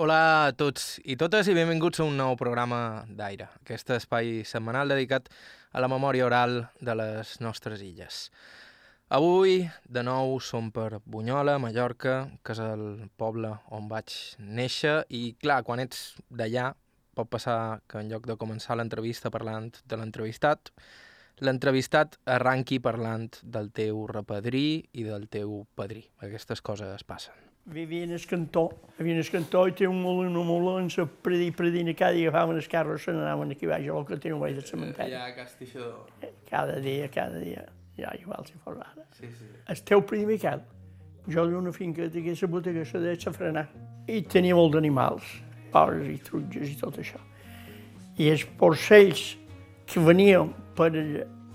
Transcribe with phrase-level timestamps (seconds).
[0.00, 4.88] Hola a tots i totes i benvinguts a un nou programa d'Aire, aquest espai setmanal
[4.88, 5.26] dedicat
[5.76, 8.20] a la memòria oral de les nostres illes.
[9.12, 12.86] Avui, de nou, som per Bunyola, Mallorca, que és el
[13.20, 16.70] poble on vaig néixer, i clar, quan ets d'allà
[17.12, 20.72] pot passar que en lloc de començar l'entrevista parlant de l'entrevistat,
[21.44, 26.06] l'entrevistat arranqui parlant del teu repadrí i del teu padrí.
[26.24, 30.26] Aquestes coses passen vivia en el cantó, vivia en el cantó i té un molí,
[30.28, 33.94] una molí se predí, predina cada dia agafaven els carros, se n'anaven aquí baix a
[33.94, 35.12] lo que tenen baix del cementeri.
[35.12, 36.06] Allà a Castixador.
[36.48, 39.06] Cada dia, cada dia, ja igual si fos ara.
[39.12, 39.46] Sí, sí.
[39.68, 40.62] El teu primer Miquel,
[41.28, 43.68] jo havia una finca que aquesta botiga se deia Safranar
[44.08, 45.24] i tenia molt d'animals,
[45.70, 47.20] porcs i trutges i tot això.
[48.18, 49.36] I els porcells
[49.86, 50.90] que venien per,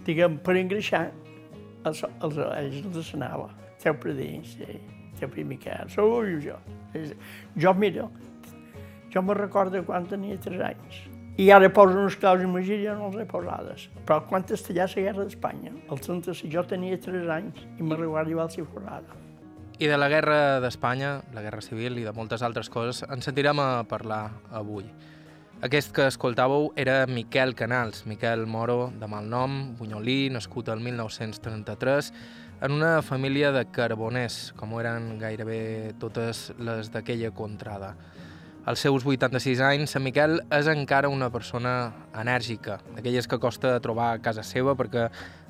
[0.06, 1.10] diguem, per engreixar,
[1.86, 3.52] els, els, els, els anava.
[3.84, 4.95] Teu predí, sí
[5.26, 6.56] el primer cas, sou jo.
[7.56, 8.08] Jo, mira,
[9.14, 11.04] jo me recordo quan tenia 3 anys.
[11.36, 13.90] I ara poso uns claus i magia ja no els he posades.
[14.08, 18.32] Però quan estallà la guerra d'Espanya, el 36, jo tenia 3 anys i me recordo
[18.32, 19.20] igual si fos ara.
[19.76, 23.60] I de la guerra d'Espanya, la guerra civil i de moltes altres coses, ens sentirem
[23.60, 24.88] a parlar avui.
[25.64, 32.12] Aquest que escoltàveu era Miquel Canals, Miquel Moro, de malnom, bunyolí, nascut el 1933,
[32.62, 37.96] en una família de carboners, com eren gairebé totes les d'aquella contrada.
[38.66, 44.08] Als seus 86 anys, Sant Miquel és encara una persona enèrgica, d'aquelles que costa trobar
[44.14, 45.04] a casa seva perquè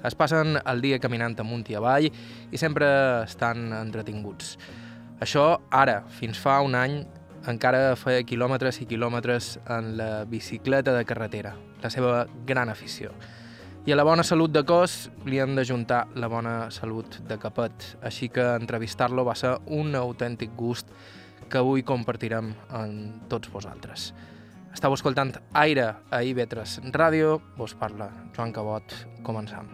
[0.04, 2.90] es passen el dia caminant amunt i avall i sempre
[3.24, 4.58] estan entretinguts.
[5.24, 7.00] Això ara, fins fa un any,
[7.48, 13.14] encara feia quilòmetres i quilòmetres en la bicicleta de carretera, la seva gran afició.
[13.86, 17.84] I a la bona salut de cos li hem d'ajuntar la bona salut de capet,
[18.02, 20.90] així que entrevistar-lo va ser un autèntic gust
[21.46, 24.08] que avui compartirem amb tots vosaltres.
[24.74, 29.70] Estau escoltant Aire a IB3 Ràdio, vos parla Joan Cabot, començam.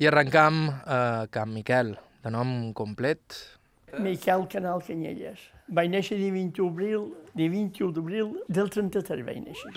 [0.00, 3.57] I arrencam a Camp Miquel, de nom complet,
[3.96, 5.40] Miquel Canal Canyelles.
[5.68, 7.04] Vaig néixer de 21 d'abril,
[7.34, 9.72] de 21 d'abril del 33 vaig néixer.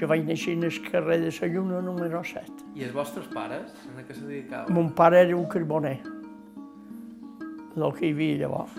[0.00, 2.68] Jo vaig néixer en el carrer de la Lluna número 7.
[2.76, 4.74] I els vostres pares, en què se dedicaven?
[4.74, 5.98] Mon pare era un carboner,
[7.76, 8.76] el que hi havia llavors.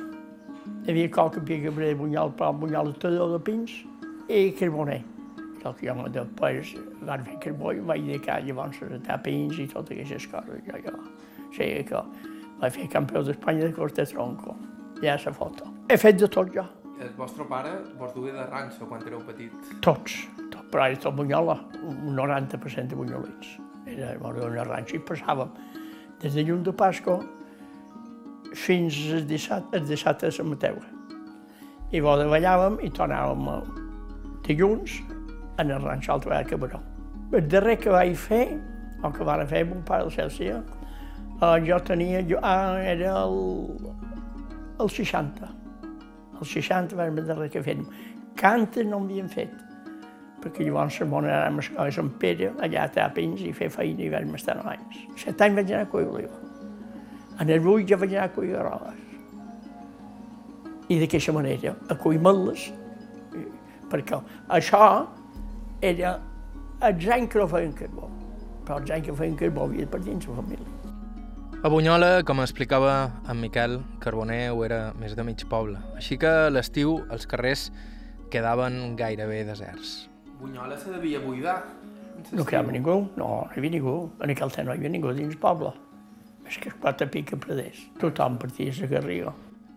[0.85, 3.77] Hi havia coca, pica, bre, bunyol, però bunyol, tallador de pins
[4.27, 5.03] i carboner
[5.67, 6.73] el que jo després
[7.07, 10.63] van fer carbó i vaig dedicar llavors a tapins i totes aquestes coses.
[10.67, 10.95] Jo, jo.
[11.47, 12.01] O sigui que
[12.61, 14.55] vaig fer campió d'Espanya de cos de tronco.
[15.01, 15.71] Ja la foto.
[15.89, 16.65] He fet de tot jo.
[16.99, 19.73] El vostre pare vos duia de ranxo quan éreu petits?
[19.85, 20.15] Tots.
[20.49, 20.63] Tot.
[20.71, 23.57] Però era tot bunyola, un 90% de bunyolits.
[23.87, 25.51] Era una ranxo i passàvem
[26.21, 27.19] des de llum de Pasco
[28.57, 30.81] fins al 17, el 17 de Sant Mateu.
[31.93, 33.45] I bo davallàvem i tornàvem
[34.47, 34.97] dilluns
[35.57, 36.79] en el ranxo Alto de Cabró.
[37.31, 38.57] El darrer que vaig fer,
[39.03, 40.61] o que van fer mon pare del Celsià,
[41.41, 43.77] eh, jo tenia, jo, ah, era el,
[44.79, 45.49] el 60.
[46.39, 47.83] El 60 va ser el darrer que fèiem.
[48.37, 49.51] Cantes no m'havien fet,
[50.43, 54.11] perquè llavors la mona anàvem a Sant Pere, allà a Tapins, i fer feina i
[54.13, 55.03] vam estar nou anys.
[55.17, 56.39] Set anys vaig anar a cuir oliva.
[57.41, 59.03] En el 8 ja vaig anar a cuir arròs.
[60.87, 62.69] I d'aquesta manera, a cuir meles,
[63.91, 64.21] perquè
[64.55, 64.83] això
[65.81, 66.17] era
[66.87, 68.09] els anys que no feien carbó,
[68.65, 70.73] però els anys que feien carbó havia per dins la família.
[71.63, 72.91] A Bunyola, com explicava
[73.27, 77.71] en Miquel, Carboner ho era més de mig poble, així que a l'estiu els carrers
[78.29, 80.07] quedaven gairebé deserts.
[80.37, 81.63] Bunyola se devia buidar.
[82.31, 83.95] No quedava ningú, no, no hi havia ningú.
[84.21, 85.73] En aquell temps no hi havia ningú dins el poble.
[86.47, 87.79] És que es quatre pica predés.
[88.01, 89.33] Tothom partia a la Garriga.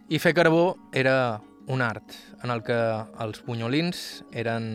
[0.08, 1.40] I fer carbó era
[1.70, 2.78] un art en el que
[3.24, 4.66] els bunyolins eren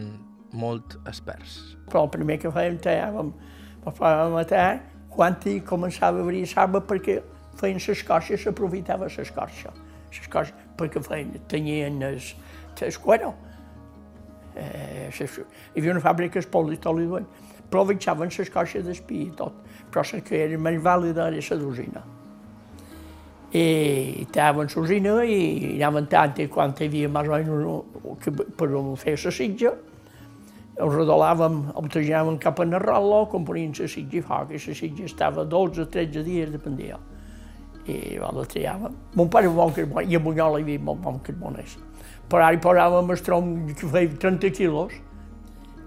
[0.56, 1.76] molt experts.
[1.92, 3.32] Però el primer que fèiem tallàvem,
[3.86, 4.68] fèiem a matar
[5.16, 7.22] quan hi començava a obrir saba perquè
[7.60, 9.72] feien l'escorxa, s'aprofitava l'escorxa.
[10.12, 12.20] L'escorxa, perquè feien, tenien el,
[12.82, 13.34] el cuero.
[14.56, 17.28] Eh, hi havia una fàbrica li duien.
[17.70, 19.56] Però avançaven l'escorxa d'espí i tot.
[19.92, 22.04] Però la que era més vàlida era la d'usina.
[23.56, 28.68] I tallaven l'usina i anaven tant i quan hi havia més o menys per
[29.00, 29.72] fer la sitja,
[30.76, 35.06] el rodolàvem, el trajàvem cap a Narrolo, componien la sitja i foc, i la sitja
[35.08, 37.00] estava 12 o 13 dies, dependia.
[37.88, 38.96] I va, la trajàvem.
[39.16, 41.78] Mon pare era bon carbó, i a Bunyola hi havia molt bon carboners.
[42.28, 44.98] Per ara hi posàvem el tronc que feia 30 quilos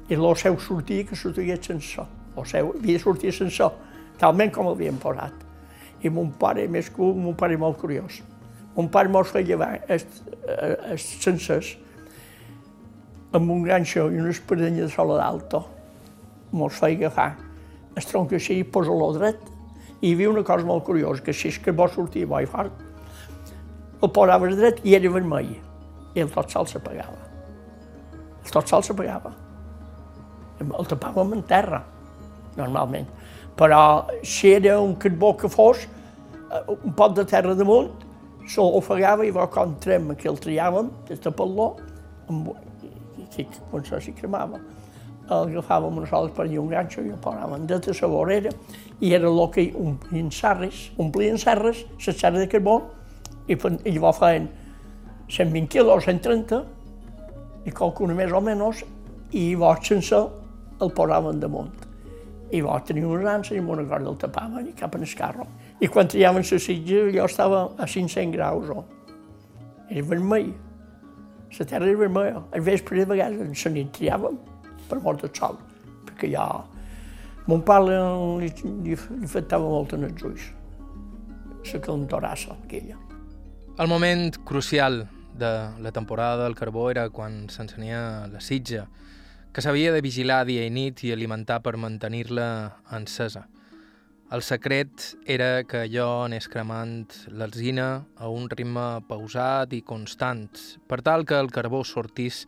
[0.09, 2.07] i seu sortia que sortia sense.
[2.37, 3.69] El seu havia de sortir sense,
[4.19, 5.35] talment com l'havien posat.
[6.01, 8.23] I mon pare, més que mon pare molt curiós.
[8.77, 9.59] Mon pare mos feia
[9.89, 10.07] els,
[10.47, 11.77] els sencers
[13.33, 15.65] amb un ganxo i una espadanya de sola d'alto.
[16.53, 17.35] Mos feia agafar
[17.99, 19.41] el tronc així i posar-lo dret.
[20.01, 22.73] I hi havia una cosa molt curiosa, que és que bo sortir bo i fort,
[23.99, 25.57] el posaves dret i era vermell.
[26.15, 27.19] I el tot sol s'apagava.
[28.45, 29.35] El tot sol s'apagava.
[30.63, 31.83] El tapàvem en terra,
[32.57, 33.07] normalment.
[33.59, 37.91] Però si era un carbó que fos, eh, un pot de terra damunt,
[38.57, 41.75] ofegava i quan trem que el triàvem, des de pal·ló,
[43.37, 44.61] i quan s'hi cremava,
[45.29, 48.51] agafàvem una sola per un ganxo i el posàvem de la vorera
[49.01, 52.81] i era el que omplien serres, omplien serres, les serres de carbó,
[53.47, 54.49] i, i llavors feien
[55.29, 56.63] 120 quilos, 130,
[57.69, 58.85] i qualcuna més o menys,
[59.33, 60.19] i llavors sense
[60.81, 61.75] el posaven damunt.
[62.51, 65.17] I llavors tenia unes anses i amb una corda el tapaven i cap en el
[65.19, 65.47] carro.
[65.81, 68.71] I quan triaven la sitja, jo estava a 500 graus.
[68.73, 68.85] Oh.
[69.89, 70.55] Era vermell.
[71.57, 72.43] La terra era vermella.
[72.53, 74.37] Al vespre, de vegades, se n'hi triàvem
[74.89, 75.57] per mort del sol,
[76.09, 76.49] perquè ja...
[77.49, 77.97] Mon pare
[78.43, 78.51] li,
[78.85, 80.51] li, li afectava molt en els ulls,
[81.73, 82.99] la calentorassa aquella.
[83.81, 85.07] El moment crucial
[85.39, 88.85] de la temporada del carbó era quan s'encenia la sitja,
[89.53, 92.49] que s'havia de vigilar dia i nit i alimentar per mantenir-la
[92.93, 93.47] encesa.
[94.29, 97.87] El secret era que allò anés cremant l'alzina
[98.21, 100.51] a un ritme pausat i constant,
[100.85, 102.43] per tal que el carbó sortís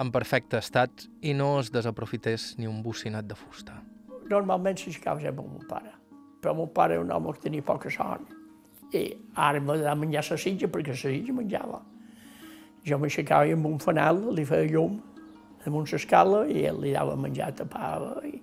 [0.00, 3.76] en perfecte estat i no es desaprofités ni un bocinat de fusta.
[4.32, 5.92] Normalment s'aixecava sempre amb mon pare,
[6.40, 8.24] però mon pare era un home que tenia poca son
[8.96, 9.04] i
[9.36, 11.82] ara m'ha de menjar la sitja perquè la sitja menjava.
[12.88, 14.96] Jo m'aixecava amb un fanal, li feia llum
[15.66, 18.38] damunt l'escala i ell li dava menjar, tapava i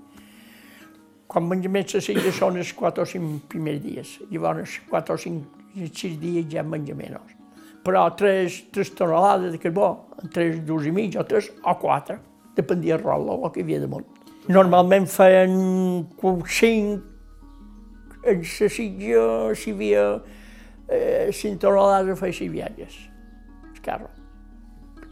[1.27, 4.13] quan menja silla són els 4 o 5 primers dies.
[4.31, 7.35] Llavors, 4 o 5, 6 dies ja menja menys.
[7.83, 12.17] Però 3, 3 tonelades de carbó, 3 dos i mig o 3 o 4,
[12.55, 14.07] dependia del rol o que hi havia damunt.
[14.47, 15.55] Normalment feien
[16.17, 16.99] 5,
[18.27, 19.25] en la sitja,
[19.55, 20.05] si hi havia
[20.87, 23.01] eh, 5 tonelades, feia 6 viatges,
[23.73, 24.11] el carro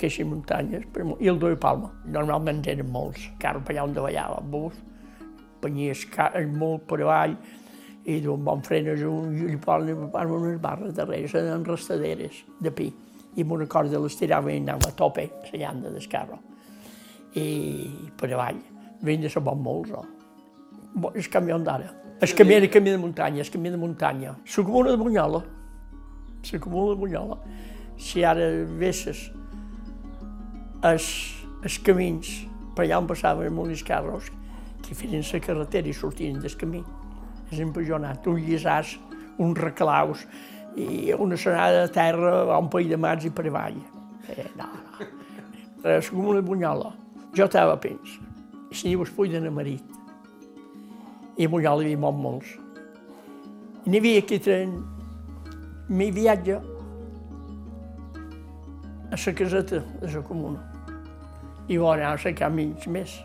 [0.10, 0.84] si muntanyes,
[1.20, 1.90] i el Doi Palma.
[2.06, 4.76] Normalment eren molts, carro per allà on davallava, bus,
[5.66, 6.06] companyies
[6.54, 7.36] molt per avall,
[8.06, 9.96] i d'un bon frenes un, i li posen
[10.32, 12.92] unes barres darrere, eren restaderes de pi,
[13.36, 16.38] i amb una corda les tirava i anava a tope, la llanda del carro.
[17.36, 18.62] I per avall,
[19.02, 20.06] venien de ser bon molts, oh.
[21.12, 21.90] El camió d'ara.
[22.22, 24.38] El camí era camí de muntanya, el camí de muntanya.
[24.38, 25.42] La comuna de Bunyola,
[26.54, 27.38] la comuna de Bunyola.
[27.98, 28.48] Si ara
[28.80, 29.26] vesses
[30.84, 31.10] els,
[31.64, 32.32] els camins
[32.76, 34.30] per allà on passaven molts carros,
[34.86, 36.84] que feien la carretera i sortien del camí.
[37.52, 38.96] És empejonat, un lliçàs,
[39.38, 40.26] uns reclaus
[40.76, 43.78] i una sonada de terra a un país de mats i per avall.
[44.30, 45.08] Eh, no, no.
[45.86, 46.94] Res com una bunyola.
[47.36, 48.16] Jo estava a Pins,
[48.72, 49.84] i si dius full de marit.
[51.36, 52.54] I a Bunyola hi havia molt molts.
[53.84, 54.78] I n'hi havia que tren
[55.90, 56.56] mi viatge
[59.12, 60.64] a la caseta de la comuna.
[61.68, 63.20] I vol anar a cercar mig més.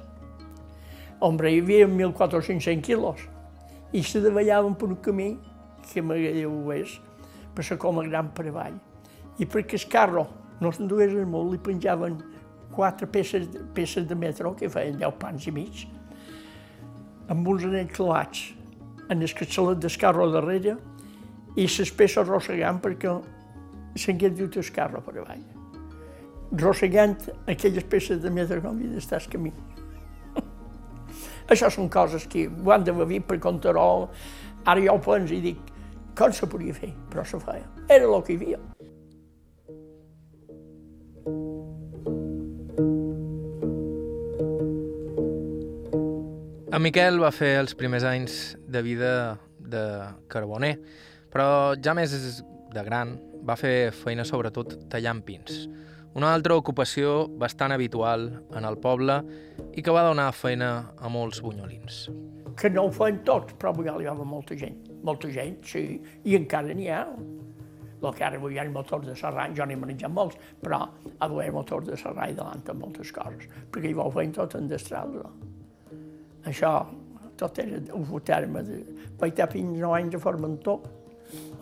[1.21, 3.27] Hombre, hi havia 1.400 quilos
[3.93, 5.31] i se davallaven per un camí
[5.85, 6.95] que m'agradeu és,
[7.53, 8.79] per ser com a gran per avall.
[9.37, 10.27] I perquè el carro
[10.61, 12.17] no s'endugués molt, li penjaven
[12.73, 15.83] quatre peces, peces de metro, que feien 10 pans i mig,
[17.29, 18.47] amb uns anells clavats
[19.11, 20.77] en el catxalet del carro darrere
[21.57, 23.13] i les peces arrossegant perquè
[23.99, 25.45] s'hagués dut el carro per avall.
[26.65, 29.53] Rossegant aquelles peces de metro com havia d'estar al camí.
[31.51, 34.07] Això són coses que ho han de venir per contar-ho.
[34.71, 35.73] Ara jo ho penso i dic,
[36.15, 36.93] com se podia fer?
[37.11, 37.67] Però se feia.
[37.89, 38.61] Era el que hi havia.
[46.71, 49.13] En Miquel va fer els primers anys de vida
[49.59, 49.83] de
[50.31, 50.77] carboner,
[51.35, 52.15] però ja més
[52.71, 55.65] de gran va fer feina sobretot tallant pins.
[56.19, 58.25] Una altra ocupació bastant habitual
[58.59, 59.21] en el poble
[59.79, 62.09] i que va donar feina a molts bunyolins.
[62.59, 64.81] Que no ho feien tots, però ja hi havia molta gent.
[65.07, 67.05] Molta gent, sí, i encara n'hi ha.
[68.01, 71.29] El que ara avui hi ha motors de serrany, jo n'he manejat molts, però ha
[71.29, 75.15] d'haver motors de serrany davant de moltes coses, perquè hi vau fent tot en destral.
[76.51, 76.73] Això,
[77.39, 78.83] tot era un terme de...
[79.21, 80.81] Vaig estar fins 9 anys de Formentor,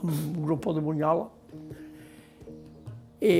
[0.06, 1.28] un grup de Bunyola,
[3.20, 3.36] i,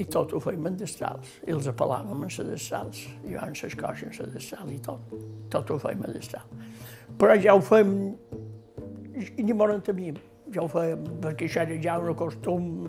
[0.00, 1.36] i tot ho fèiem en destrals.
[1.46, 5.12] I els apel·làvem en les destrals, llevant les coixes en destrals i tot.
[5.52, 6.48] Tot ho fèiem en destral.
[7.20, 7.92] Però ja ho fèiem,
[9.36, 10.18] i ni molt en.
[10.54, 12.86] Ja ho fèiem, perquè això era ja un costum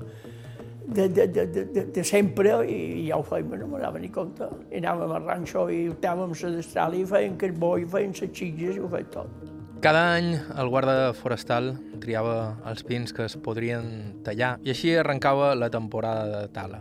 [0.88, 4.12] de, de, de, de, de, de sempre i ja ho fèiem, no me dava ni
[4.14, 4.48] compte.
[4.72, 8.78] I anàvem al ranxo i optàvem la destral i feien carbó i feien les xitges
[8.78, 9.47] i ho feien tot.
[9.78, 11.68] Cada any el guarda forestal
[12.02, 16.80] triava els pins que es podrien tallar i així arrencava la temporada de tala.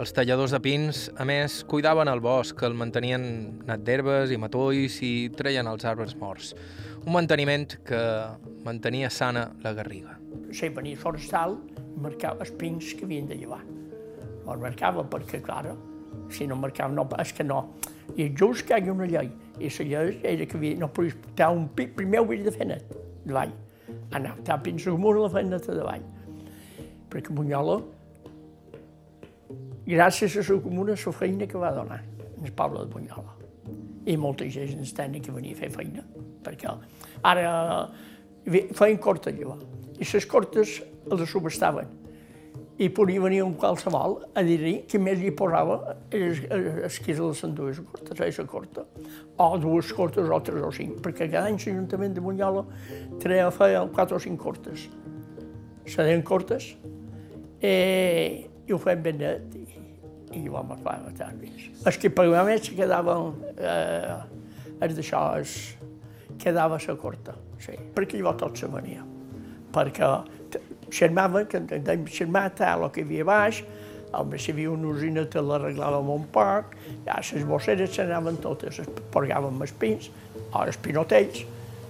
[0.00, 3.28] Els talladors de pins, a més, cuidaven el bosc, el mantenien
[3.68, 6.54] net d'herbes i matolls i treien els arbres morts.
[7.04, 8.00] Un manteniment que
[8.64, 10.16] mantenia sana la garriga.
[10.48, 11.58] Si venia forestal,
[12.00, 13.60] marcava els pins que havien de llevar.
[14.48, 15.76] Els marcava perquè, clar,
[16.32, 17.66] si no marcava, no, és que no.
[18.16, 19.28] I just que hi ha una llei
[19.60, 22.66] i la llei era que no podies portar un pic, primer ho havies de fer
[22.66, 22.94] net,
[23.24, 23.52] davall.
[24.14, 26.04] Anar a portar pins amunt a la feina de davall.
[27.12, 27.78] Perquè Bunyola,
[29.86, 33.36] gràcies a la comuna, la feina que va donar en el poble de Bunyola.
[34.06, 36.02] I molta gent ens tenia que venir a fer feina,
[36.44, 36.72] perquè
[37.22, 37.90] ara
[38.44, 39.64] feien cortes llavors.
[39.94, 42.03] I les cortes les subestaven
[42.78, 47.42] i podia venir un qualsevol a dir-li que més hi posava els, els que les
[47.54, 48.84] dues cortes, la corta,
[49.38, 52.64] o dues cortes o tres o cinc, perquè cada any l'Ajuntament de Bunyola
[53.22, 54.88] treia, feia quatre o cinc cortes.
[55.86, 56.72] Se deien cortes
[57.62, 57.74] i,
[58.66, 59.64] i ho feien ben net i,
[60.40, 61.54] i ho vam fer bastant bé.
[61.86, 65.58] Els que pagaven més quedaven, eh, és d'això, es,
[66.42, 69.04] quedava la corta, sí, perquè llavors tot se venia.
[69.74, 70.08] Perquè
[70.90, 73.62] xermava, que dèiem xermar tal, el que hi havia baix,
[74.14, 76.76] home, si hi havia una usina te l'arreglàvem un poc,
[77.06, 80.10] ja les bosseres se n'anaven totes, es porgàvem els pins,
[80.52, 81.44] o els pinotells,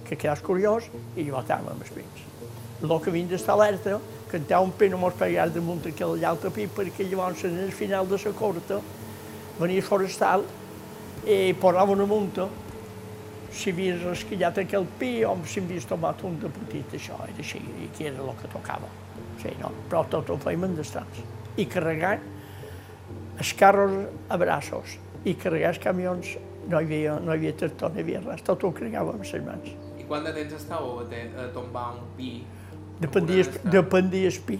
[0.05, 2.25] que quedàs curiós, i botàvem els pins.
[2.81, 3.99] El que havien d'estar alerta,
[4.29, 8.07] cantar un pin no mos pegar damunt aquell altre pi, perquè llavors en el final
[8.09, 8.81] de la corta
[9.59, 10.43] venia forestal
[11.25, 12.47] i posaven una munta
[13.55, 17.61] si havies resquillat aquell pi o si havies tomat un de petit, això era així,
[17.83, 18.89] i que era el que tocava.
[19.41, 19.71] Sí, no?
[19.89, 21.21] Però tot ho fèiem en destans.
[21.57, 22.17] I carregar
[23.39, 23.95] els carros
[24.31, 26.35] a braços i carregar els camions,
[26.67, 29.27] no hi havia, no hi havia tractor, no hi havia res, tot ho carregàvem amb
[29.27, 29.71] les mans.
[29.99, 32.31] I quant de temps estàveu a, a tombar un pi?
[32.99, 34.59] Dependia, dependia el pi,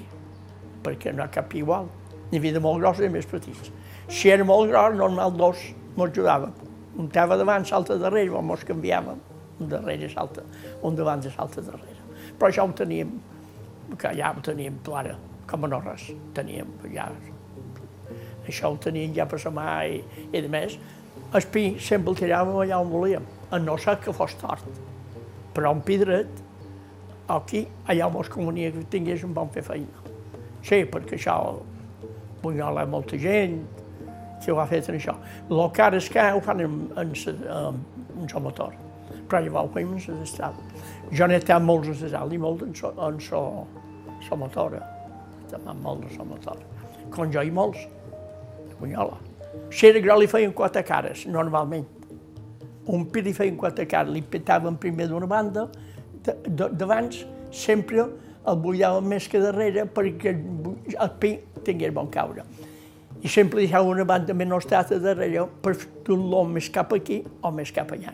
[0.86, 1.92] perquè no hi ha cap pi igual.
[2.32, 3.72] N'hi havia de molt gros i més petits.
[4.08, 5.62] Si era molt gros, normal dos
[5.96, 6.56] m'ajudaven
[6.96, 9.22] un estava davant, salta darrere, o mos canviàvem,
[9.60, 10.44] un darrere salta,
[10.84, 12.04] un davant i salta darrere.
[12.40, 13.12] Però això ho teníem,
[14.00, 15.16] que ja ho teníem clara,
[15.50, 17.10] com a no res, teníem ja...
[18.46, 20.76] Això ho teníem ja per la mà i, i de més,
[21.34, 24.68] el pi sempre el tiràvem allà on volíem, a no ser que fos tort.
[25.56, 26.44] Però un pi dret,
[27.28, 30.04] aquí, allà es comunia que tingués un bon fer feina.
[30.66, 31.40] Sí, perquè això,
[32.44, 33.64] Bunyola molta gent,
[34.44, 35.16] que ho ha fet en això.
[35.50, 37.80] El ara és que ho fan en, en, en,
[38.22, 38.76] en el motor,
[39.30, 40.60] però llavors ho fem en l'estat.
[41.12, 42.76] Jo n'he estat molts en l'estat i molt en
[43.08, 43.42] en so,
[44.28, 44.78] so motor.
[45.52, 46.62] També molt en so motor.
[47.14, 47.88] Com jo i molts,
[48.70, 49.18] de Bunyola.
[49.72, 51.86] Si era gros li feien quatre cares, normalment.
[52.92, 55.70] Un pi li feien quatre cares, li petaven primer d'una banda,
[56.26, 57.24] d'abans
[57.56, 58.06] sempre
[58.46, 61.32] el bullaven més que darrere perquè el pi
[61.66, 62.44] tingués bon caure
[63.26, 65.74] i sempre deixava una banda menys tata darrere per
[66.06, 68.14] dur-lo més cap aquí o més cap allà.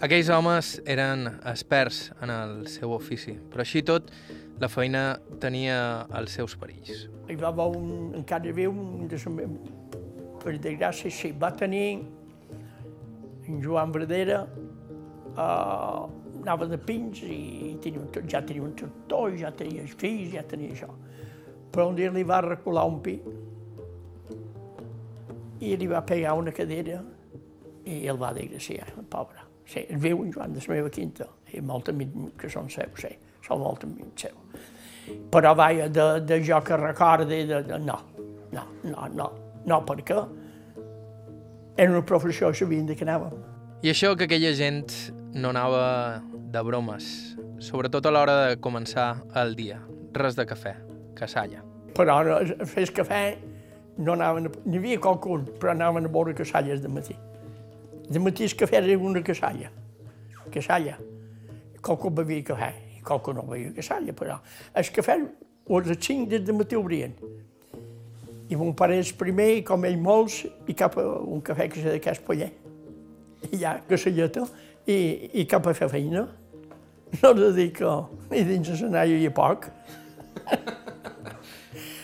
[0.00, 4.08] Aquells homes eren experts en el seu ofici, però així tot
[4.60, 7.04] la feina tenia els seus perills.
[7.28, 9.20] Hi va haver un, encara viu, un de
[10.40, 12.00] per desgràcia, sí, va tenir
[13.44, 14.40] en Joan Verdera,
[15.36, 16.08] uh,
[16.40, 20.48] anava de pins i tenia un, ja tenia un tractor, ja tenia els fills, ja
[20.48, 20.88] tenia això.
[21.70, 23.18] Però un dia li va recular un pi
[25.60, 27.00] i li va pegar una cadera
[27.84, 29.46] i el va desgraciar, el pobre.
[29.70, 33.04] Sí, el veu en Joan de la meva quinta, i molt amics que són seus,
[33.04, 33.10] sí,
[33.46, 34.68] són molt amics seus.
[35.30, 37.98] Però vaja, de, de jo que recorde, de, de, no,
[38.52, 39.28] no, no, no,
[39.66, 40.18] no, perquè
[41.76, 43.36] era una professió que sabien de què anàvem.
[43.80, 44.90] I això que aquella gent
[45.32, 46.20] no anava
[46.52, 47.06] de bromes,
[47.62, 49.78] sobretot a l'hora de començar el dia.
[50.16, 50.74] Res de cafè,
[51.16, 51.62] cassalla.
[51.94, 52.18] Però
[52.66, 53.22] fes cafè
[54.00, 57.16] no anaven, n'hi havia qualcun, però anaven a veure cassalles de matí.
[58.10, 59.70] De matí el cafè era una cassalla,
[60.50, 60.96] cassalla.
[61.80, 64.40] Qualcú bevia cafè, i qualcú no bevia cassalla, però
[64.74, 65.18] el cafè,
[65.68, 67.14] o les 5 des de matí obrien.
[68.50, 71.84] I mon pare és primer, i com ell molts, i cap a un cafè que
[71.84, 72.50] s'ha de cas poller.
[73.52, 74.48] I ja, cassalleta,
[74.86, 76.26] i, i cap a fer feina.
[77.20, 77.92] No de dir que
[78.30, 79.70] ni dins l'escenari hi ha poc.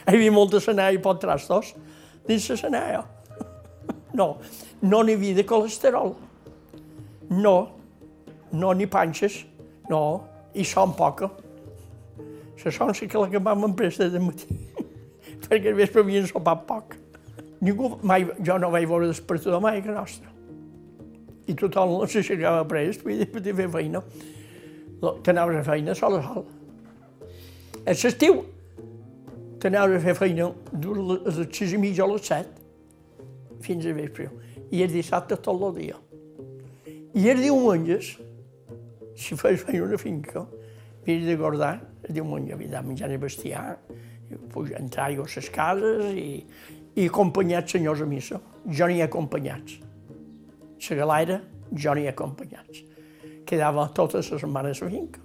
[0.06, 1.24] Hi havia molta senà i pot
[2.26, 2.83] dins la senà.
[4.16, 4.28] No,
[4.83, 6.14] no n'hi havia de colesterol.
[7.30, 7.56] No,
[8.52, 9.42] no ni panxes,
[9.90, 10.02] no,
[10.54, 11.30] i son poca.
[12.64, 14.56] La son sí que la que vam empresa de matí,
[15.45, 16.97] perquè al vespre havien sopat poc.
[17.62, 20.33] Ningú, mai, jo no vaig veure despertador mai que nostra.
[21.47, 24.02] I tothom s'aixecava pres, podia, podia fer feina.
[25.23, 26.47] T'anaves a feina sol a sol.
[27.87, 28.42] A l'estiu
[29.66, 30.90] t'anaves a fer feina a
[31.26, 32.50] les sis i mitja o les set,
[33.64, 34.28] fins a vespre.
[34.70, 35.99] I el dissabte tot el dia.
[37.16, 38.12] I els diumenges,
[39.18, 40.44] si fes feina una finca,
[41.02, 41.73] havia de guardar
[42.06, 43.78] el diumenge, havia de menjar el bestiar,
[44.78, 46.44] entrar a les cases i,
[46.94, 48.40] i acompanyats senyors a missa.
[48.66, 49.80] Jo n'hi he acompanyats.
[50.90, 51.40] La galaire,
[51.73, 52.85] jo n'hi he acompanyats.
[53.46, 55.20] Quedava totes les setmanes a la finca.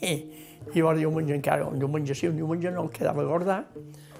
[0.74, 3.60] llavors diumenge encara, un diumenge sí, un diumenge no, quedava a guardar,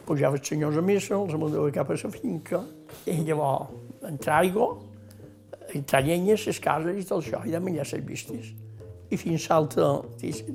[0.06, 2.62] pujava els senyors a missa, els mandava cap a la finca,
[3.06, 4.72] i llavors entrar aigua,
[5.74, 8.52] entrar llenyes, les cases i tot això, i de menjar les vistes.
[9.10, 9.88] I fins l'altre,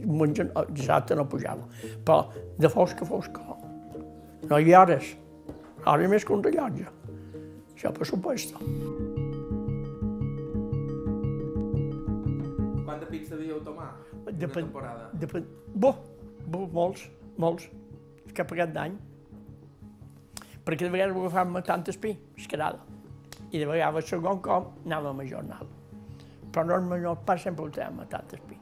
[0.07, 1.67] mengen, dissabte no pujava.
[2.07, 2.21] Però
[2.59, 3.43] de fosca a fosca.
[4.45, 5.11] No hi havia hores.
[5.85, 6.87] Hores més que un rellotge.
[7.75, 9.14] Això per supuesto.
[14.31, 15.09] Depen, temporada.
[15.13, 15.93] depen, bo,
[16.47, 17.05] bo, molts,
[17.37, 17.67] molts,
[18.33, 18.95] cap a aquest d'any.
[20.65, 22.81] Perquè de vegades ho agafàvem tant espí, escarada.
[23.51, 25.69] I de vegades, segon cop, anàvem a jornal.
[26.51, 28.57] Però normalment pas sempre ho tèiem a tant espí.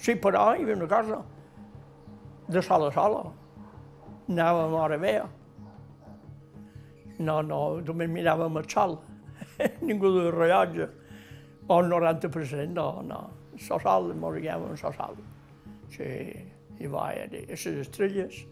[0.00, 1.20] Sí, però hi havia una cosa,
[2.48, 3.18] de sol a sol.
[4.30, 5.26] Anàvem a hora vea.
[7.20, 8.96] No, no, només miràvem el sol.
[9.86, 10.88] Ningú de rellotge.
[11.68, 13.20] O el 90%, no, no.
[13.60, 15.18] So sol, morríem so sol.
[15.92, 16.10] Sí,
[16.80, 18.44] i va, a les estrelles,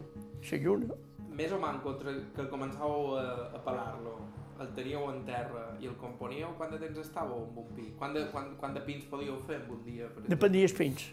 [0.51, 0.97] la lluna.
[1.39, 3.25] Més o menys contra que començàveu a,
[3.57, 4.17] a pelar-lo,
[4.59, 7.87] el teníeu en terra i el componíeu, quant de temps estàveu amb un pi?
[8.01, 10.11] Quant de, quant, quant de pins podíeu fer en un dia?
[10.15, 10.25] Per?
[10.27, 11.07] Depenia dels fins.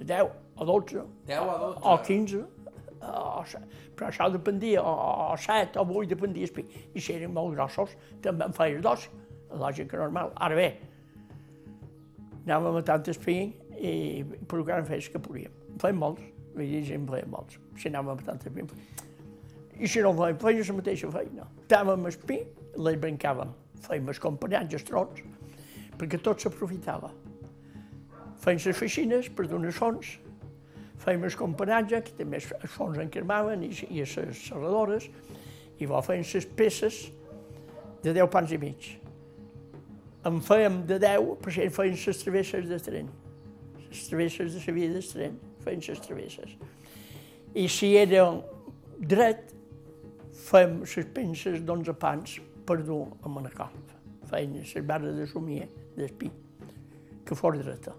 [0.00, 1.84] 10 o 12 10 o 12?
[1.86, 2.42] o 15.
[3.00, 3.44] O,
[3.96, 4.92] però això dependia, o,
[5.30, 6.84] o 7 o 8 dependia del pi.
[6.92, 9.06] I si eren molt grossos, també en feies dos,
[9.62, 10.34] lògica normal.
[10.36, 10.68] Ara bé,
[12.50, 13.36] anàvem a tant espí
[13.78, 13.92] i
[14.50, 15.54] procuràvem fer els que podíem.
[15.80, 16.24] Feien molts,
[16.56, 17.58] vull dir, en feien molts.
[17.78, 18.66] Si anàvem a tant espí.
[19.80, 21.46] I si no fèiem, feien la mateixa feina.
[21.62, 22.40] Estàvem a espí,
[22.84, 23.52] les brincàvem,
[23.86, 25.22] fèiem els acompanyants, els trons,
[25.96, 27.12] perquè tot s'aprofitava.
[28.42, 30.16] Fèiem les feixines per donar sons,
[31.00, 35.08] fèiem el companatge, que també els fons en cremaven, i, i les serradores,
[35.80, 37.06] i va fèiem les peces
[38.04, 38.96] de 10 pans i mig.
[40.28, 43.08] En fèiem de 10, per això fèiem les travesses de tren.
[43.86, 46.58] Les travesses de la via del tren, fèiem les travesses.
[47.54, 48.26] I si era
[49.00, 49.54] dret,
[50.50, 53.72] fèiem les penses d'11 pans per dur a Manacor.
[54.30, 56.30] Feien les barres de somier, d'espí,
[57.24, 57.96] que fos dreta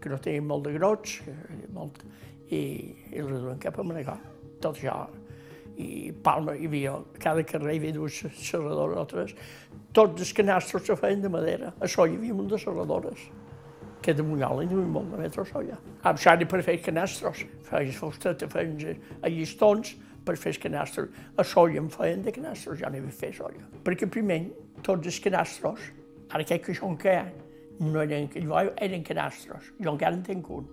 [0.00, 1.18] que no tenien molt de grots,
[1.74, 2.02] molt,
[2.48, 2.60] i,
[3.12, 4.20] i els duen cap a Manacor.
[4.62, 5.00] Tot això.
[5.78, 9.34] I Palma, hi havia, a cada carrer hi havia dues serradores o tres.
[9.94, 11.72] Tots els canastres se feien de madera.
[11.78, 13.28] A hi havia un de serradores,
[14.02, 15.78] que de Munyola hi havia molt de metre a Solla.
[16.02, 17.44] Amb xari per fer canastres.
[17.68, 19.94] Feien fusteta, feien a llistons
[20.26, 21.10] per fer els canastres.
[21.36, 23.66] A Solla en feien de canastres, ja n'hi havia fet a Solla.
[23.86, 24.40] Perquè primer,
[24.82, 25.92] tots els canastres,
[26.30, 27.28] ara que que són que hi ha,
[27.80, 28.28] no eren,
[28.82, 30.66] eren canastres, jo encara en tinc un.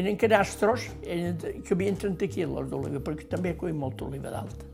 [0.00, 4.68] Eren canastres eren, que havien 30 quilos d'oliva, perquè també cuim molt oliva d'alta.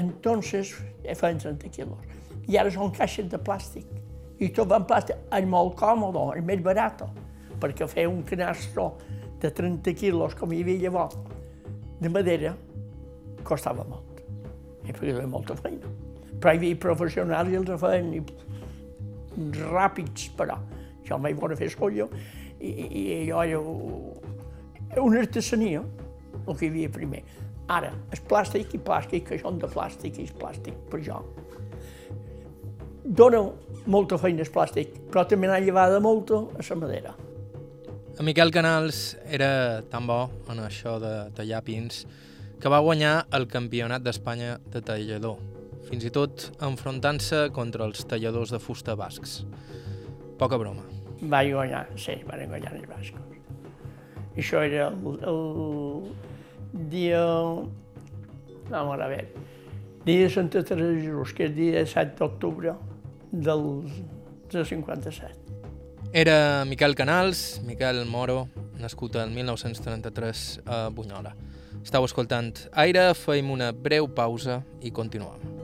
[0.00, 0.72] Entonces,
[1.04, 2.06] feien 30 quilos.
[2.48, 3.84] I ara són caixes de plàstic.
[4.40, 7.04] I tot va en plàstic, és molt còmode, és més barat,
[7.60, 8.94] perquè fer un canastro
[9.42, 11.18] de 30 quilos, com hi havia llavors,
[12.00, 12.54] de madera,
[13.44, 14.24] costava molt.
[14.86, 15.90] I perquè feia molta feina.
[16.40, 18.24] Però hi havia professionals i els feien,
[19.60, 20.56] ràpids, però
[21.04, 22.08] jo em vaig fer escollo
[22.60, 22.70] i,
[23.00, 23.42] i allò
[24.90, 25.82] era una artesania,
[26.46, 27.22] el que hi havia primer.
[27.70, 31.20] Ara, el plàstic i plàstic, que són de plàstic i és plàstic, per jo.
[33.04, 33.44] Dona
[33.90, 37.14] molta feina el plàstic, però també n'ha llevada molta a la madera.
[38.18, 42.04] En Miquel Canals era tan bo en això de tallar pins
[42.60, 45.38] que va guanyar el campionat d'Espanya de tallador,
[45.88, 49.40] fins i tot enfrontant-se contra els talladors de fusta bascs.
[50.36, 50.99] Poca broma.
[51.20, 53.30] Vaig guanyar, sí, van guanyar els bascos.
[54.38, 57.20] Això era el, el dia...
[58.70, 59.28] Vamos a ver.
[60.04, 62.74] Dia de Santa Teresa de Jesús, que és dia 7 d'octubre
[63.32, 63.64] del,
[64.48, 65.34] del 57.
[66.12, 68.48] Era Miquel Canals, Miquel Moro,
[68.80, 71.36] nascut el 1933 a Bunyola.
[71.84, 75.59] Estau escoltant Aire, feim una breu pausa i continuem.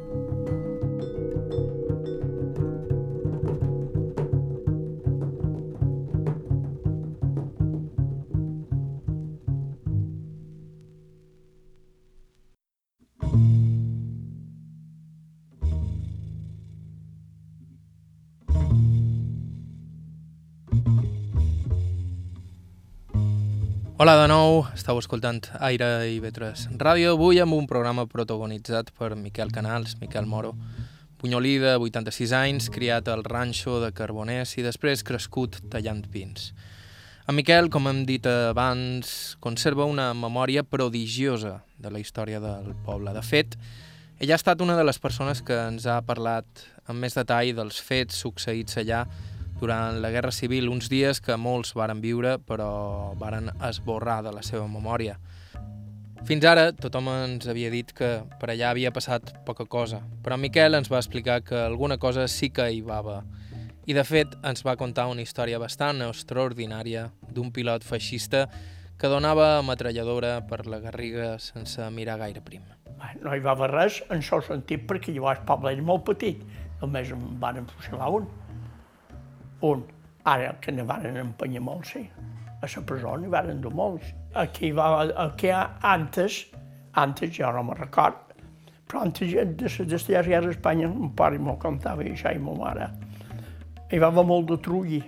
[23.99, 29.15] Hola de nou, estàu escoltant Aire i Vetres Ràdio, avui amb un programa protagonitzat per
[29.17, 30.51] Miquel Canals, Miquel Moro,
[31.17, 36.51] punyolí de 86 anys, criat al ranxo de Carboners i després crescut tallant pins.
[37.25, 43.17] En Miquel, com hem dit abans, conserva una memòria prodigiosa de la història del poble.
[43.17, 43.57] De fet,
[44.21, 47.81] ell ha estat una de les persones que ens ha parlat amb més detall dels
[47.81, 49.07] fets succeïts allà
[49.61, 54.45] durant la Guerra Civil, uns dies que molts varen viure però varen esborrar de la
[54.45, 55.17] seva memòria.
[56.27, 58.09] Fins ara tothom ens havia dit que
[58.41, 62.51] per allà havia passat poca cosa, però Miquel ens va explicar que alguna cosa sí
[62.51, 63.21] que hi va haver.
[63.87, 68.49] I de fet ens va contar una història bastant extraordinària d'un pilot feixista
[68.99, 72.65] que donava ametralladora per la Garriga sense mirar gaire prim.
[73.23, 76.43] No hi va haver res en sol sentit perquè llavors el poble era molt petit,
[76.81, 78.27] només en van fusilar un
[79.73, 79.85] un.
[80.27, 82.05] Ara que ne van empenyar molts, sí.
[82.63, 84.13] A la presó n'hi van endur molts.
[84.35, 84.89] Aquí, va,
[85.27, 86.47] aquí antes,
[86.95, 88.27] antes jo no me record,
[88.87, 92.39] però antes de, de, de la guerra d'Espanya, mon pare m'ho contava i això i
[92.39, 92.91] ma mare,
[93.91, 95.01] hi va haver molt de trulli,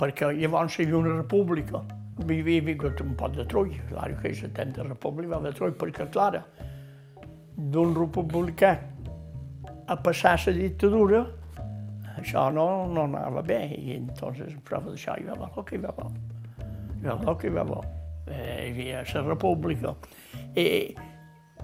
[0.00, 1.84] perquè llavors hi havia una república.
[2.24, 5.72] Hi havia vingut un pot de trull, clar que hi de república va haver trull,
[5.80, 6.44] perquè, clar,
[7.56, 8.78] d'un republicà
[9.86, 11.24] a passar la dictadura,
[12.18, 15.90] això no, no anava bé, i entonces prova d'això hi va el que hi va
[15.94, 16.12] haver.
[17.00, 17.82] Hi va el que hi va haver.
[18.26, 19.94] Eh, hi havia la república.
[20.54, 20.94] I,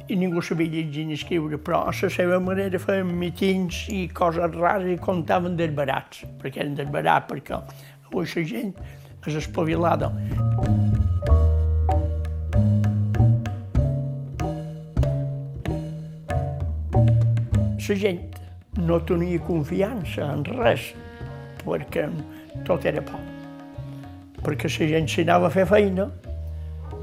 [0.09, 4.57] i ningú sabia llegir ni escriure, però a la seva manera feien mitins i coses
[4.57, 7.57] rares i contaven desbarats, perquè eren desbarats, perquè
[8.11, 8.75] avui la gent
[9.27, 10.13] és espavilada.
[17.91, 18.40] La gent
[18.81, 20.91] no tenia confiança en res,
[21.63, 22.07] perquè
[22.67, 23.21] tot era por.
[24.41, 26.09] Perquè la gent si anava a fer feina,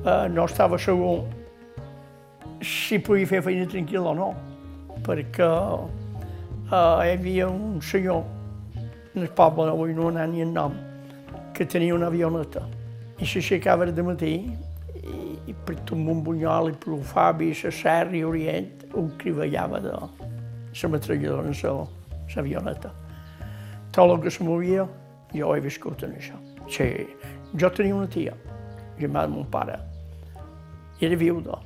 [0.04, 1.22] eh, no estava segur
[2.62, 4.32] si podia fer feina tranquil o no,
[5.06, 8.24] perquè eh, hi havia un senyor
[9.16, 10.74] en el poble, avui no anant ni en nom,
[11.54, 12.66] que tenia una avioneta
[13.18, 18.13] i s'aixecava de matí i, i per tot un bunyol i per Fabi, la Serra
[18.18, 19.96] i Orient, ho crivellava de,
[20.74, 21.88] la metralladora en
[22.36, 22.92] l'avioneta.
[23.92, 24.88] Tot el que se movia,
[25.34, 26.36] jo he viscut en això.
[26.70, 27.08] Sí,
[27.58, 28.36] jo tenia una tia,
[29.00, 29.80] germà de mon pare,
[31.00, 31.58] i era viuda,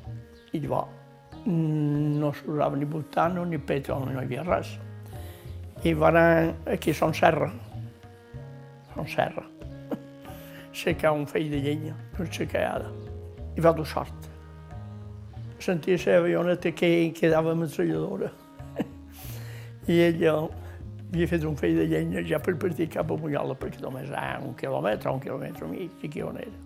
[0.54, 1.00] i llavors
[1.46, 4.76] no s'usava ni butano ni petrol, no hi havia res.
[5.84, 6.18] I van
[6.70, 7.50] aquí a Son Serra,
[8.94, 9.44] Son Serra,
[10.72, 12.92] secar un feix de llenya, una secada,
[13.58, 14.30] i va dur sort.
[15.60, 18.32] Sentia la avioneta que quedava metralladora
[19.88, 20.36] i ella
[21.12, 24.18] havia fet un feix de llenya ja per partir cap a Bunyola, perquè només hi
[24.18, 26.60] ha un quilòmetre, un quilòmetre i mig, aquí on era.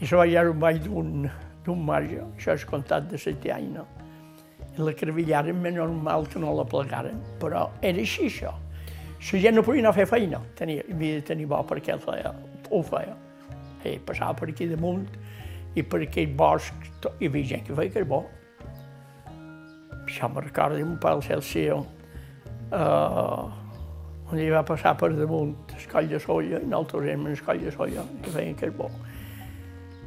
[0.00, 3.86] I se va allà un ball d'un marge, això és comptat de set anys, no?
[4.74, 8.50] I la crevillaren més normal que no la plegaren, però era així, això.
[9.24, 12.02] La gent no podia anar a fer feina, tenia, havia de tenir bo perquè el
[12.02, 12.34] feia,
[12.70, 13.14] ho feia.
[13.86, 15.06] I passava per aquí damunt
[15.76, 16.74] i per aquell bosc,
[17.20, 18.24] hi havia gent que feia carbó,
[20.06, 21.82] això me recordo un pal Celsiu,
[22.72, 23.44] uh,
[24.30, 27.62] on hi va passar per damunt el coll de soia, i nosaltres érem el coll
[27.64, 28.90] de soia, que feien carbó.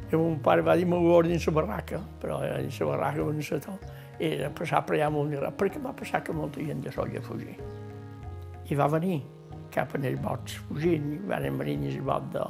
[0.08, 3.24] I mon pare va dir, m'ho guardi dins la barraca, però era dins la barraca
[3.24, 3.84] on se tot.
[4.18, 7.20] I era passar per allà molt mirat, perquè va passar que molta gent de soia
[7.22, 7.54] fugir.
[8.68, 9.20] I va venir
[9.70, 12.46] cap en els bots fugint, i van venir els bots de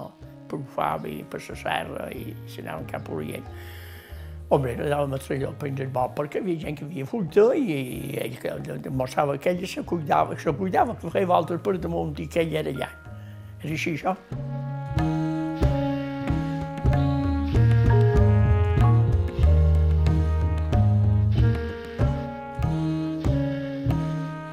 [0.49, 3.45] per Fabi, per la serra, i s'anaven cap a Orient.
[4.51, 8.33] Home, no dava material per el bo, perquè havia gent que havia fugit i ell
[8.41, 8.49] que
[8.81, 12.57] demostrava que ell se cuidava, se cuidava, que feia voltes per damunt i que ell
[12.63, 12.89] era allà.
[13.61, 14.17] És així, això?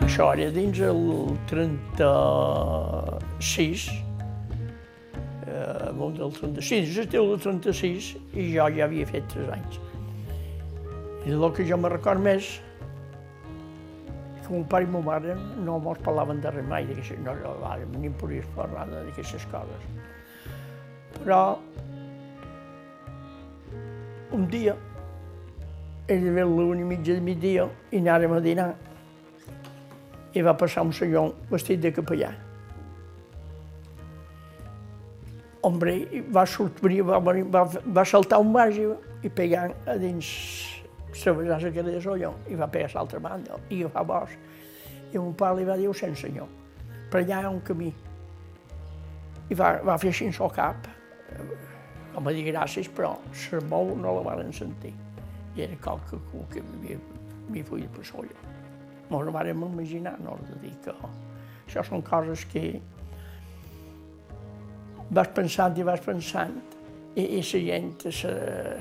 [0.03, 0.99] Això era dins el
[1.47, 3.87] 36,
[5.47, 5.87] eh,
[6.19, 9.84] del 36, l'estiu del 36, i jo ja havia fet 3 anys.
[11.25, 12.55] I el que jo me record més
[14.45, 15.35] que mon pare i mon mare
[15.65, 17.33] no mos parlaven de res mai, d'aquestes, no,
[17.65, 19.87] ara, ni em podies parlar d'aquestes coses.
[21.17, 21.39] Però
[24.35, 24.75] un dia,
[26.07, 28.69] era de l'una i mitja de migdia, i anàrem a dinar.
[30.35, 32.33] I va passar un senyor vestit de capellà.
[35.65, 35.97] Hombre,
[36.29, 38.91] va sortir, va, va, va saltar un marge
[39.25, 40.29] i pegant a dins
[41.15, 44.35] besassa que deia jo, i va pegar a l'altra banda, i fa bos.
[45.13, 46.47] I mon pare li va dir, ho sent, senyor,
[47.11, 47.93] per allà hi ha un camí.
[49.49, 50.89] I va, va fer així el cap,
[52.15, 53.13] com a dir gràcies, però
[53.51, 54.93] la mou no la van sentir.
[55.55, 56.19] I era qualque
[56.51, 56.63] que
[57.51, 58.43] m'hi feia per solla.
[59.09, 62.81] No ho vàrem imaginar, no de dir que això són coses que
[65.13, 66.74] vas pensant i vas pensant
[67.15, 67.93] i, i la gent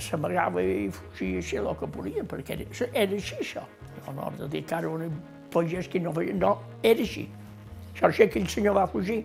[0.03, 3.63] s'amagava i fugia així el que podia, perquè era, era així això.
[4.05, 5.09] No, no, de dir que ara una
[5.55, 6.35] pagès que no feia...
[6.35, 7.29] No, era així.
[7.95, 9.23] Això és que el senyor va fugir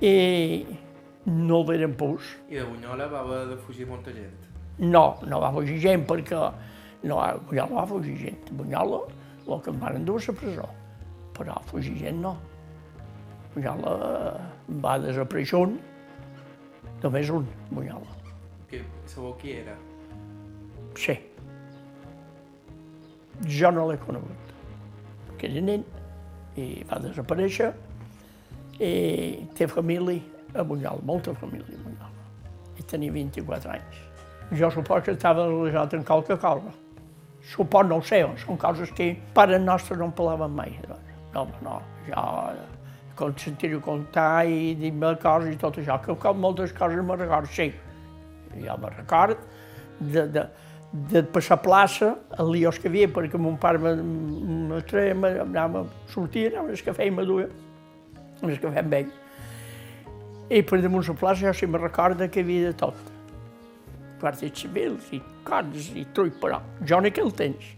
[0.00, 0.12] i
[1.26, 2.34] no el veren pus.
[2.48, 4.46] I de Bunyola va haver de fugir molta gent?
[4.80, 6.38] No, no va fugir gent perquè
[7.04, 8.52] no, a Bunyola va fugir gent.
[8.52, 9.02] A Bunyola
[9.50, 10.68] el que em van endur a la presó,
[11.36, 12.36] però fugir gent no.
[13.54, 13.94] Bunyola
[14.84, 15.78] va desaparèixer un,
[17.02, 18.16] només un, Bunyola.
[18.70, 19.76] Que sabeu qui era?
[20.98, 21.16] Sí.
[23.48, 24.52] Jo no l'he conegut,
[25.40, 25.86] era nen
[26.60, 27.70] i va desaparèixer
[28.80, 28.92] i
[29.56, 30.20] té família
[30.54, 32.12] a Bunyola, molta família a Bunyola.
[32.80, 34.04] I tenia 24 anys.
[34.58, 36.74] Jo suposo que estava realitzat en qualque cosa.
[37.50, 40.76] Suport no ho sé, són coses que pares nostres no en parlaven mai.
[41.32, 42.26] No, no, jo
[43.20, 47.52] com sentir-ho contar i dir-me coses i tot això, que com moltes coses me recordo,
[47.52, 47.68] sí.
[48.56, 49.38] Jo me record
[50.00, 50.46] de, de,
[51.12, 56.48] de passar plaça, els lios que havia, perquè mon pare me treia, anava a sortir,
[56.50, 57.50] anava al cafè i me duia,
[58.40, 59.12] al cafè amb ell.
[60.50, 63.08] I per damunt la plaça jo sí me recordo que hi havia de tot.
[64.20, 67.74] Guàrdies civils i coses i trull, però jo en aquell temps,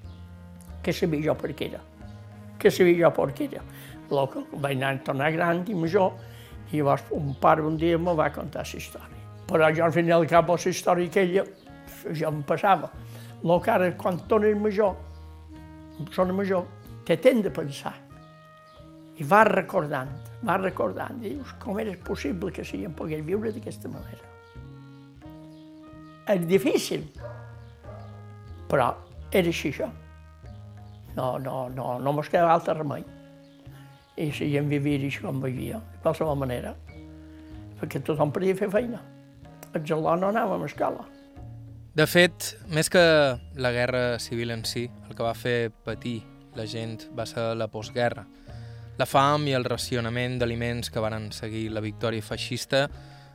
[0.82, 1.82] que sabia jo per què era,
[2.58, 3.62] que sabia jo per què era
[4.10, 6.12] anar a tornar gran i major,
[6.72, 9.20] i llavors un pare un dia me va contar la història.
[9.46, 11.44] Però jo al final cap a la història aquella,
[12.12, 12.90] jo em passava.
[13.42, 14.94] Lo que ara, quan tornes major,
[16.04, 16.64] persona major,
[17.04, 17.94] té temps de pensar.
[19.18, 20.12] I va recordant,
[20.46, 24.30] va recordant, i dius, com era possible que si em pogués viure d'aquesta manera.
[26.32, 27.08] És difícil,
[28.70, 28.92] però
[29.30, 29.90] era així això.
[31.16, 33.02] No, no, no, no mos quedava altre remei
[34.16, 36.74] i la gent vivia així com vivia, de qualsevol manera,
[37.80, 39.00] perquè tothom podia fer feina.
[39.72, 41.06] El geló no anava a escala.
[41.94, 43.02] De fet, més que
[43.56, 46.22] la guerra civil en si, el que va fer patir
[46.56, 48.24] la gent va ser la postguerra.
[48.98, 52.86] La fam i el racionament d'aliments que varen seguir la victòria feixista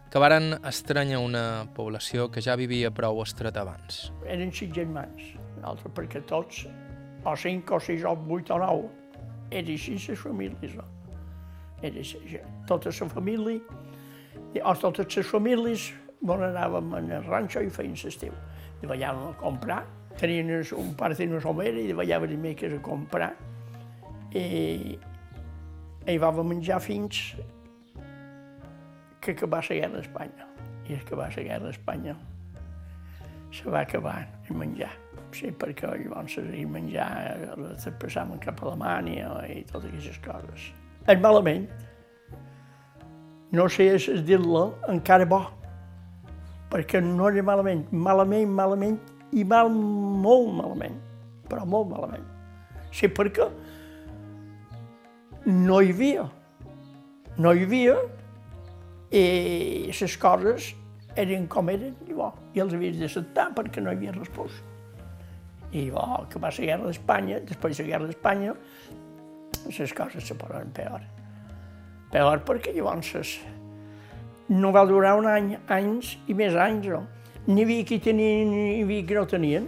[0.09, 4.07] que varen estranyar una població que ja vivia prou estret abans.
[4.25, 5.33] Eren sis germans,
[5.97, 6.63] perquè tots,
[7.25, 8.85] o cinc o sis o vuit o nou,
[9.51, 10.75] era així les famílies.
[10.77, 10.85] No?
[11.81, 13.59] Era així, tota la família,
[14.63, 15.91] o totes les famílies,
[16.25, 18.33] on anàvem el ranxo i feien l'estiu.
[18.81, 19.83] Davallàvem a comprar,
[20.17, 23.33] tenien un pare tenia una somera i davallaven les meques a comprar.
[24.33, 24.97] I,
[26.07, 27.35] i vam menjar fins
[29.21, 30.47] que acabà la guerra d'Espanya.
[30.87, 32.15] I acabar la guerra d'Espanya
[33.51, 34.91] se va acabar el menjar.
[35.37, 40.71] Sí, perquè llavors el menjar se passaven cap a Alemanya i totes aquestes coses.
[41.05, 41.67] És malament.
[43.53, 45.43] No sé si dir-la encara bo,
[46.71, 47.85] perquè no era malament.
[47.91, 48.97] Malament, malament
[49.37, 50.97] i mal, molt malament,
[51.51, 52.25] però molt malament.
[52.89, 53.45] Sí, perquè
[55.45, 56.25] no hi havia.
[57.37, 57.99] No hi havia
[59.13, 60.71] i les coses
[61.15, 64.76] eren com eren i bo, i els havies d'acceptar perquè no hi havia resposta.
[65.77, 68.55] I bo, que va la guerra d'Espanya, després de la guerra d'Espanya,
[69.67, 71.03] les coses se posen peor.
[72.11, 73.37] Peor perquè llavors
[74.47, 77.03] no va durar un any, anys i més anys, no?
[77.47, 79.67] N'hi havia qui tenien, n'hi havia qui no tenien.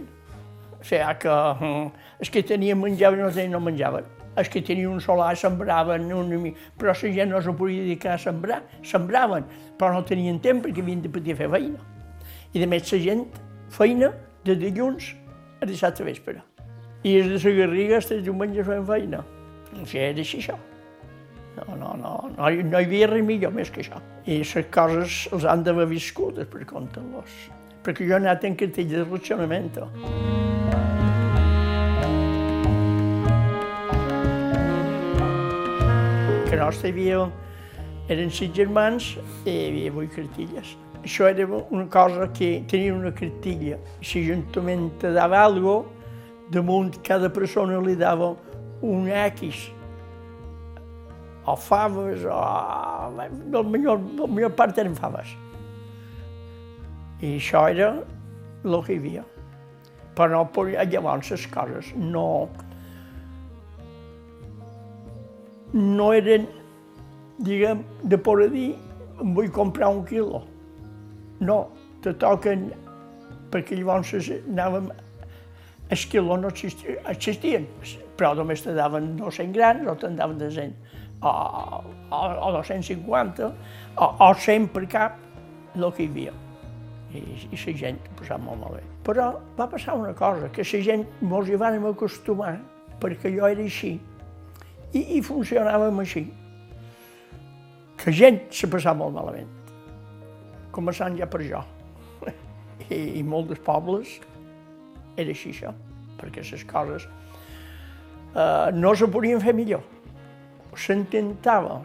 [0.80, 4.08] O sigui que hm, els que tenien menjaven i no tenien no menjaven.
[4.40, 8.18] Els que tenien un solar sembraven, un, però la gent no se podia dedicar a
[8.18, 9.44] sembrar, sembraven,
[9.76, 11.80] però no tenien temps perquè havien de poder fer feina.
[12.54, 13.26] I de més la gent,
[13.70, 15.12] feina de dilluns
[15.60, 16.40] a dissabte vespre.
[17.04, 19.22] I els de la Garriga els diumenges feien feina.
[19.76, 20.56] O sigui, era així això.
[21.56, 24.00] No, no, no, no, no hi havia res millor més que això.
[24.26, 27.36] I les coses els han d'haver viscut per compte-los.
[27.84, 29.72] Perquè jo he anat en cartell de racionament.
[36.50, 37.24] Que nostre hi havia,
[38.12, 40.76] eren sis germans i hi havia vuit cartilles.
[41.02, 43.78] Això era una cosa que tenia una cartilla.
[44.02, 45.76] Si l'Ajuntament te dava cosa,
[46.52, 48.34] damunt cada persona li dava
[48.82, 49.70] un X.
[51.46, 52.40] O faves, o...
[53.50, 55.32] La millor, la millor part eren faves.
[57.20, 57.92] I això era
[58.64, 59.24] el que hi havia.
[60.18, 60.44] Però
[60.84, 62.48] llavors les coses no...
[65.72, 66.48] No eren,
[67.38, 68.70] diguem, de poder dir,
[69.22, 70.42] em vull comprar un quilo.
[71.40, 71.70] No,
[72.04, 72.68] te toquen,
[73.52, 74.90] perquè llavors anàvem,
[75.90, 77.66] els quilos no existien,
[78.18, 80.74] però només te daven 200 grans o te'n daven de 100,
[81.24, 81.32] o,
[82.12, 83.48] o, o 250,
[83.96, 85.18] o, o 100 per cap,
[85.76, 86.36] el que hi havia.
[87.10, 88.82] I, i la gent ho passava molt malbé.
[89.06, 92.58] Però va passar una cosa, que la gent mos hi vam acostumar,
[93.00, 93.96] perquè jo era així,
[94.92, 96.26] i, i funcionàvem així.
[98.00, 99.59] Que gent se passava molt malament
[100.74, 101.62] començant ja per jo.
[102.90, 104.18] I, i molts pobles
[105.20, 105.72] era així això,
[106.20, 107.06] perquè les coses
[108.34, 109.82] eh, no se podien fer millor.
[110.78, 111.80] S'intentava,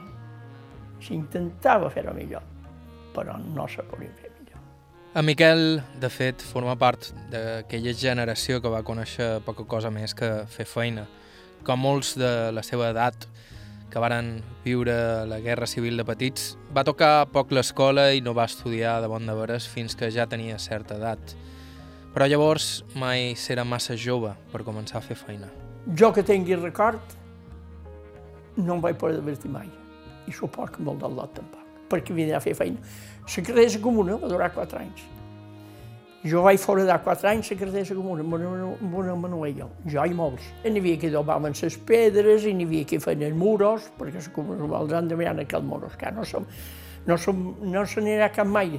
[1.01, 2.45] s'intentava fer-ho millor,
[3.15, 4.61] però no se podien fer millor.
[5.15, 10.31] En Miquel, de fet, forma part d'aquella generació que va conèixer poca cosa més que
[10.51, 11.07] fer feina.
[11.65, 13.25] Com molts de la seva edat,
[13.91, 18.47] que varen viure la Guerra Civil de petits, va tocar poc l'escola i no va
[18.49, 21.35] estudiar de bon de veres fins que ja tenia certa edat.
[22.15, 25.49] Però llavors mai s'era massa jove per començar a fer feina.
[25.99, 27.01] Jo que tingui record,
[28.57, 29.67] no em vaig poder divertir mai.
[30.25, 32.81] I suposo que molt del lot tampoc, perquè vindrà a fer feina.
[33.25, 35.03] La carrera comuna va durar quatre anys.
[36.25, 40.47] Jo vaig fora de quatre anys secretària comuna amb una, manuella, jo i molts.
[40.63, 44.31] N'hi havia que dobaven les pedres, i n'hi havia que feien els muros, perquè la
[44.33, 46.47] comuna han de mirar aquells muros, que no, som,
[47.05, 48.73] no, som, no se n'anirà cap mai,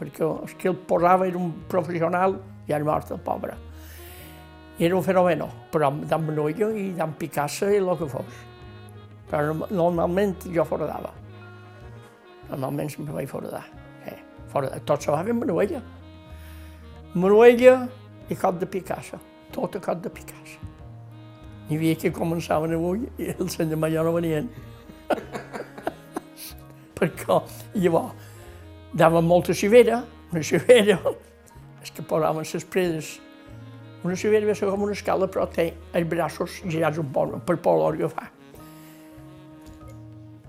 [0.00, 3.58] perquè el que el posava era un professional i era mort el pobre.
[4.78, 8.42] Era un fenomen, però d'en manuella i d'en Picasso i el que fos.
[9.28, 11.12] Però normalment jo foradava.
[12.48, 13.66] Normalment sempre vaig foradar.
[14.08, 14.16] Eh,
[14.48, 15.84] fora, tot se va fer amb manuella.
[17.14, 17.88] Manuella
[18.28, 19.18] i cop de Picasso,
[19.52, 20.60] tot a cop de Picasso.
[21.68, 24.48] Hi havia que començaven avui i el senyor major no venien.
[26.98, 27.38] Perquè
[27.80, 28.26] llavors
[28.92, 30.98] daven molta civera, una civera,
[31.80, 33.12] és que posaven les predes.
[34.04, 37.56] Una civera va ser com una escala, però té els braços girats un poc per
[37.56, 38.28] poder agafar.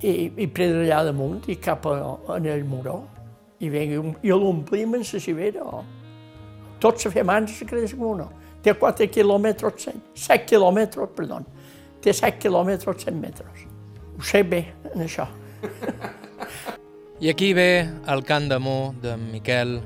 [0.03, 1.95] I, i preda allà damunt i cap a,
[2.35, 2.99] en el muró.
[3.59, 5.63] I, i l'omplim en la civera.
[5.63, 5.98] Oh
[6.79, 8.29] tot se fa mans se creix com uno.
[8.63, 11.41] Té 4 quilòmetres, 7 quilòmetres, perdó.
[12.03, 13.67] Té 7 quilòmetres, 100 metres.
[14.17, 15.27] Ho sé bé, en això.
[17.19, 19.81] I aquí ve el Camp d'Amor de Miquel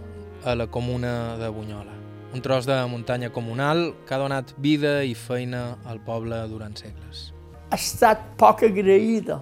[0.46, 1.94] a la comuna de Bunyola.
[2.34, 7.32] Un tros de muntanya comunal que ha donat vida i feina al poble durant segles.
[7.70, 9.40] Ha estat poc agraïda,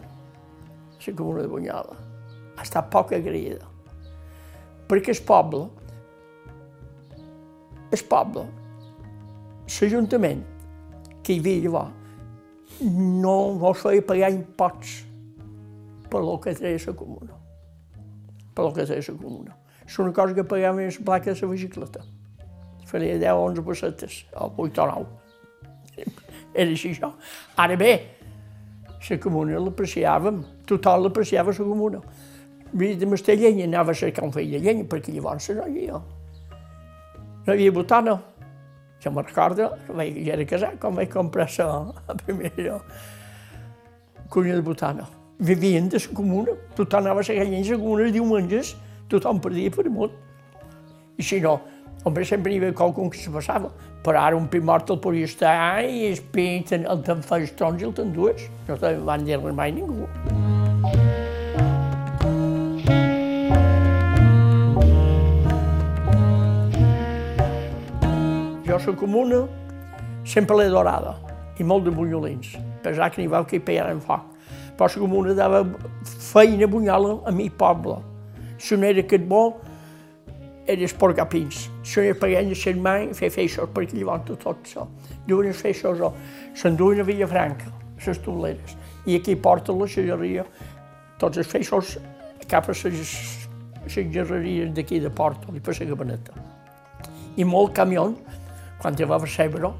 [0.99, 1.99] la comuna de Bunyola.
[2.55, 3.67] Ha estat poc agraïda.
[4.91, 5.69] Perquè el poble
[7.91, 8.45] el poble,
[9.67, 10.43] l'Ajuntament,
[11.23, 11.97] que hi havia llavors,
[12.81, 15.01] no mos feia pagar imposts
[16.11, 17.35] per lo que treia la comuna.
[18.55, 19.57] Per lo que treia la comuna.
[19.85, 22.05] És una cosa que pagaven la placa de la bicicleta.
[22.87, 25.05] Faria 10 o 11 pessetes, o 8 o 9.
[26.53, 27.11] Era així això.
[27.55, 27.91] Ara bé,
[29.09, 32.01] la comuna l'apreciàvem, tothom l'apreciava la comuna.
[32.71, 35.69] Vull dir, de llenya anava a cercar un fill de llenya, perquè llavors no hi
[35.69, 36.01] havia
[37.45, 38.19] no hi havia botana.
[39.01, 42.79] Jo me'n recordo, vaig, ja era casat, quan vaig comprar la primera
[44.29, 45.07] cuina de botana.
[45.39, 48.75] Vivien de la comuna, tothom anava a la gallina la comuna els diumenges,
[49.09, 50.11] tothom perdia per amunt.
[51.17, 51.59] I si no,
[52.03, 53.71] home, sempre hi havia qualcun que se passava.
[54.05, 57.53] Però ara un pi mort el podia estar i el pi el te'n fa els
[57.57, 58.49] trons i el te'n dues.
[58.69, 60.07] No te'n van dir mai ningú.
[68.71, 69.37] Jo la comuna
[70.23, 71.17] sempre l'he dorada
[71.59, 74.29] i molt de bunyolins, pesar que n'hi va que hi pegaven foc.
[74.77, 75.59] Però la comuna dava
[76.07, 77.97] feina bunyola a mi poble.
[78.55, 79.41] Si no era aquest bo,
[80.63, 81.67] era els porcapins.
[81.83, 84.87] Si no era paguent de ser mai, fer feixos, perquè llavors tot, això.
[85.27, 86.07] Duen els feixos,
[86.55, 87.75] s'enduen a Villafranca,
[88.07, 88.79] les tobleres.
[89.03, 90.47] I aquí porten la xerreria,
[91.19, 91.97] tots els feixos
[92.47, 93.15] cap a les,
[93.91, 96.45] gerreries d'aquí de Porto i per la Gabaneta.
[97.35, 98.39] I molt camions
[98.81, 99.73] quan va a Sebro,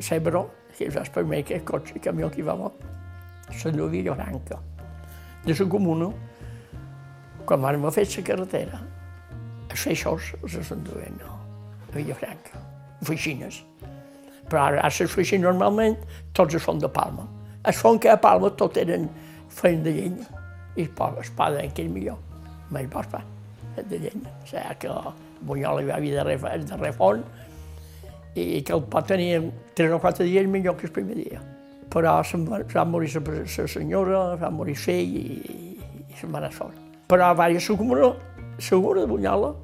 [0.00, 2.70] Sebro, que és el primer que cotxe, camió que va a
[3.54, 4.58] Sant Lluís Lloranca.
[5.44, 6.10] De la comuna
[7.44, 8.80] quan vam fer la carretera,
[9.70, 11.38] els feixos els enduien no,
[11.88, 12.60] a Villafranca,
[13.02, 13.62] oficines.
[14.48, 15.96] Però ara, a les oficines normalment
[16.32, 17.28] tots són de Palma.
[17.64, 19.08] Es fon que a Palma tot eren
[19.48, 20.26] feien de llenya.
[20.76, 22.18] I es pa que és millor,
[22.70, 23.22] mai pas pa
[23.76, 24.32] de llenya.
[24.42, 24.96] O sigui que
[25.44, 27.22] Bunyola hi va haver de, de refon
[28.34, 29.40] i que el pa tenia
[29.74, 31.42] tres o quatre dies millor que el primer dia.
[31.90, 35.76] Però se'n va, morir la senyora, va morir fill i,
[36.10, 36.74] i se'n va anar fora.
[37.06, 38.10] Però va la comuna,
[38.58, 39.54] segura de Bunyola,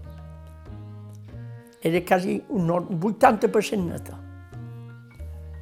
[1.83, 4.19] era quasi un 80% neta.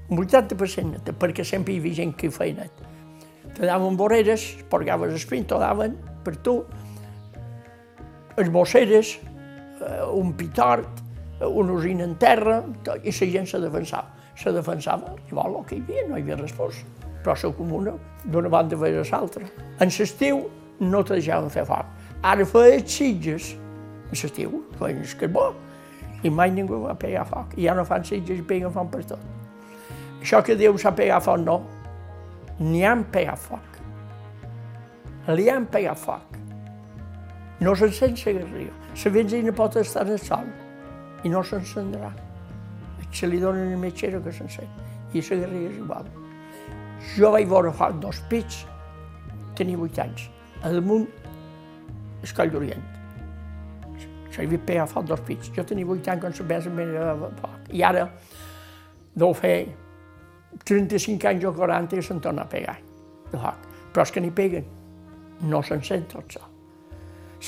[0.08, 2.84] Un 80% neta, perquè sempre hi havia gent que feia net.
[3.54, 6.60] Te daven voreres, porgaves espint, te daven per tu,
[8.38, 9.16] els bosseres,
[9.80, 11.07] eh, un pitort,
[11.46, 12.62] una usina en terra,
[13.02, 14.08] i la gent se defensava.
[14.38, 16.84] Se defensava, igual el que hi havia, no hi havia resposta.
[17.22, 19.46] Però la comuna, d'una banda a l'altra.
[19.80, 20.48] En l'estiu
[20.80, 21.86] no te deixaven fer foc.
[22.22, 23.54] Ara feia sitges,
[24.10, 25.54] en l'estiu, feien el carbó,
[26.22, 27.54] i mai ningú va pegar foc.
[27.56, 29.26] I ja no fan sitges i peguen foc per tot.
[30.20, 31.60] Això que Déu s'ha pegat foc, no.
[32.58, 33.76] N'hi han pegat foc.
[35.28, 36.38] Li han pegat foc.
[37.60, 38.72] No s'encén la garriga.
[39.04, 40.46] La benzina pot estar en el sol
[41.24, 42.12] i no s'encendrà.
[43.10, 44.68] Se li dona una metgera que s'encén.
[45.12, 46.10] I la garriga és igual.
[47.16, 48.66] Jo vaig veure fa dos pits,
[49.56, 50.28] tenia vuit anys,
[50.62, 51.06] a damunt
[52.22, 52.86] el coll d'Orient.
[54.34, 55.50] S'hi havia pegat foc dos pits.
[55.56, 57.70] Jo tenia vuit anys quan la besa m'era foc.
[57.72, 58.08] I ara
[59.18, 59.56] deu fer
[60.64, 62.76] 35 anys o 40 i se'n torna a pegar
[63.32, 63.66] de foc.
[63.92, 64.66] Però és que n'hi peguen,
[65.48, 66.46] no s'encén tot sol.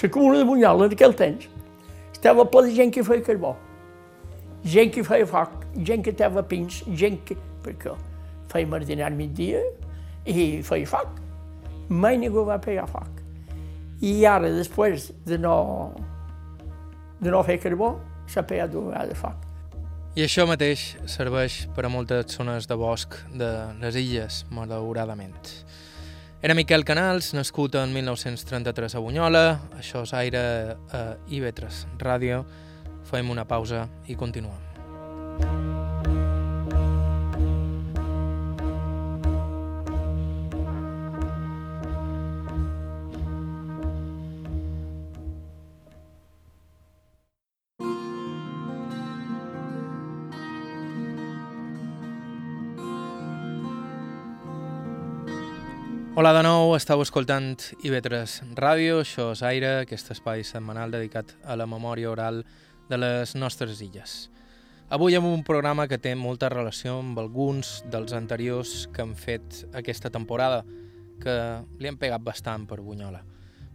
[0.03, 1.49] La comuna de Bunyola en aquell temps
[2.21, 3.57] estava de gent que feia carbó,
[4.63, 7.37] gent que feia foc, gent que tava pins, gent que...
[7.65, 7.95] perquè
[8.51, 9.63] feia mardinar migdia
[10.27, 11.17] i feia foc.
[11.89, 13.23] Mai ningú va pegar foc.
[14.05, 15.95] I ara, després de no,
[17.21, 17.95] de no fer carbó,
[18.29, 19.47] s'ha pegat dues vegades foc.
[20.19, 23.49] I això mateix serveix per a moltes zones de bosc de
[23.81, 25.41] les illes, malauradament.
[26.43, 29.43] Era Miquel Canals, nascut en 1933 a Bunyola.
[29.77, 30.41] Això és aire
[30.89, 32.47] a IB3 Ràdio.
[33.11, 35.70] Fem una pausa i continuem.
[56.21, 61.55] Hola de nou, estàu escoltant IB3 Ràdio, això és Aire, aquest espai setmanal dedicat a
[61.57, 62.43] la memòria oral
[62.91, 64.29] de les nostres illes.
[64.93, 69.63] Avui amb un programa que té molta relació amb alguns dels anteriors que han fet
[69.73, 70.59] aquesta temporada,
[71.25, 71.37] que
[71.81, 73.23] li han pegat bastant per Bunyola.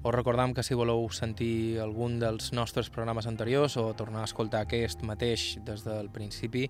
[0.03, 4.61] Us recordam que si voleu sentir algun dels nostres programes anteriors o tornar a escoltar
[4.67, 6.67] aquest mateix des del principi,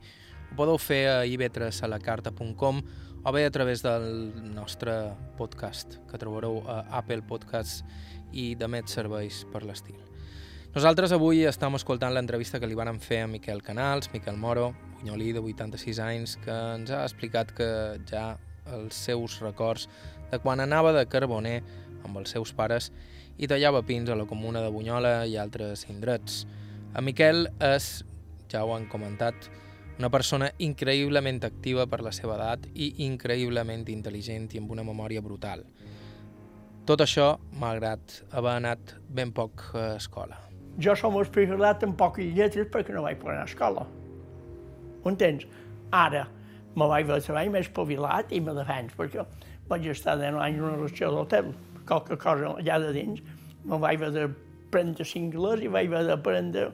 [0.53, 2.79] ho podeu fer a ib3alacarta.com
[3.25, 4.93] o bé a través del nostre
[5.35, 7.81] podcast, que trobareu a Apple Podcasts
[8.37, 9.97] i de més serveis per l'estil.
[10.75, 15.31] Nosaltres avui estem escoltant l'entrevista que li van fer a Miquel Canals, Miquel Moro, bunyolí
[15.33, 17.67] de 86 anys, que ens ha explicat que
[18.05, 18.35] ja
[18.77, 19.89] els seus records
[20.29, 21.63] de quan anava de carboner
[22.05, 22.91] amb els seus pares
[23.41, 26.43] i tallava pins a la comuna de Bunyola i altres indrets.
[26.93, 28.03] A Miquel és,
[28.53, 29.49] ja ho han comentat,
[29.97, 35.23] una persona increïblement activa per la seva edat i increïblement intel·ligent i amb una memòria
[35.23, 35.63] brutal.
[36.85, 40.37] Tot això, malgrat haver anat ben poc a escola.
[40.77, 43.85] Jo som espigalat en poques lletres perquè no vaig poder anar a escola.
[45.07, 45.47] Entens?
[45.95, 46.25] Ara
[46.75, 49.23] me vaig veure treball més espavilat i me defens, perquè
[49.69, 51.53] vaig estar 10 anys en una relació d'hotel,
[51.87, 53.23] qualque cosa allà de dins,
[53.63, 56.67] me vaig haver d'aprendre anglès i vaig haver d'aprendre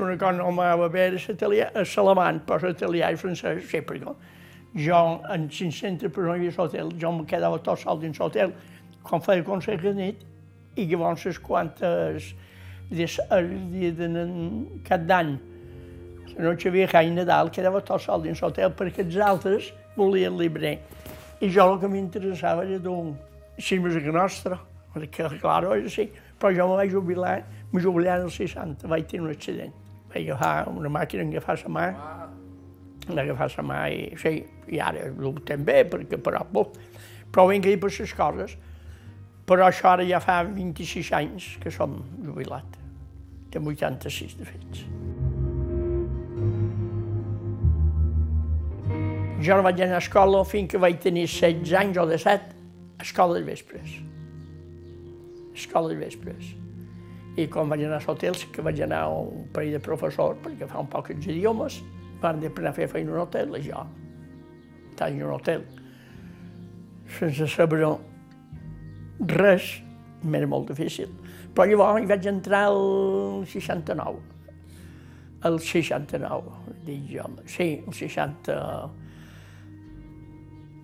[0.00, 4.14] una cosa no m'anava bé a l'alemany, però l'italià i francès, sí, perquè
[4.76, 5.00] jo
[5.32, 8.52] en 500 persones a l'hotel, jo em quedava tot sol dins l'hotel
[9.06, 10.24] quan feia consell de nit
[10.76, 12.34] i llavors quantes
[12.90, 14.08] des, el dia de
[14.86, 15.36] cap d'any,
[16.36, 20.76] la noche vieja i Nadal, quedava tot sol dins l'hotel perquè els altres volien llibre.
[21.40, 23.14] I jo el que m'interessava era d'un
[23.58, 24.58] si música nostra,
[24.94, 26.10] perquè, clar, és així.
[26.36, 27.38] Però jo me vaig jubilar
[27.76, 29.74] me jubilar als 60, vaig tenir un accident.
[30.12, 31.86] Vaig agafar una màquina en agafar la mà,
[33.10, 34.38] en agafar la mà i, sí,
[34.72, 36.70] i ara ho també, perquè però, bo,
[37.30, 38.56] però vinc dir per les coses.
[39.46, 42.80] Però això ara ja fa 26 anys que som jubilat.
[43.52, 44.82] Tinc 86 de fets.
[49.46, 52.54] Jo no vaig anar a escola fins que vaig tenir 16 anys o 17,
[52.98, 54.00] a escola de vespres.
[55.54, 56.65] escola de vespres.
[57.36, 60.80] I quan vaig anar a l'hotel, que vaig anar un parell de professors, perquè fa
[60.80, 61.82] un poc els idiomes,
[62.22, 63.82] van anar a fer feina a un hotel, i jo,
[65.04, 65.66] en un hotel,
[67.18, 67.82] sense saber
[69.36, 69.82] res,
[70.24, 71.12] m'era molt difícil.
[71.52, 74.22] Però llavors hi vaig entrar al 69,
[75.44, 76.56] el 69,
[76.88, 78.56] dic jo, sí, el 60,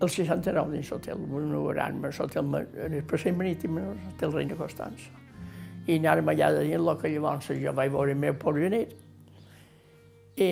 [0.03, 5.22] el 69 dins l'hotel, un gran, l'hotel, el passeig marítim, l'hotel Reina Constança.
[5.87, 8.85] I anàrem allà de dins el que llavors jo vaig veure el meu porvenir
[10.39, 10.51] i,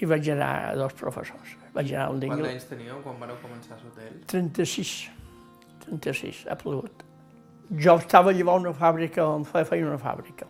[0.00, 1.56] i vaig anar a dos professors.
[1.74, 4.16] Vaig anar a un Quants anys teníeu quan vareu començar l'hotel?
[4.32, 4.94] 36.
[5.84, 7.04] 36, ha plogut.
[7.70, 10.48] Jo estava llavors a una fàbrica, on feia una fàbrica.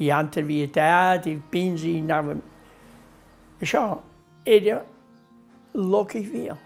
[0.00, 2.40] I antes havia teat i pins i anàvem...
[3.60, 3.82] Això
[4.48, 4.78] era
[5.74, 6.56] el que hi havia.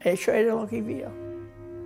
[0.00, 1.29] Això era el que hi havia.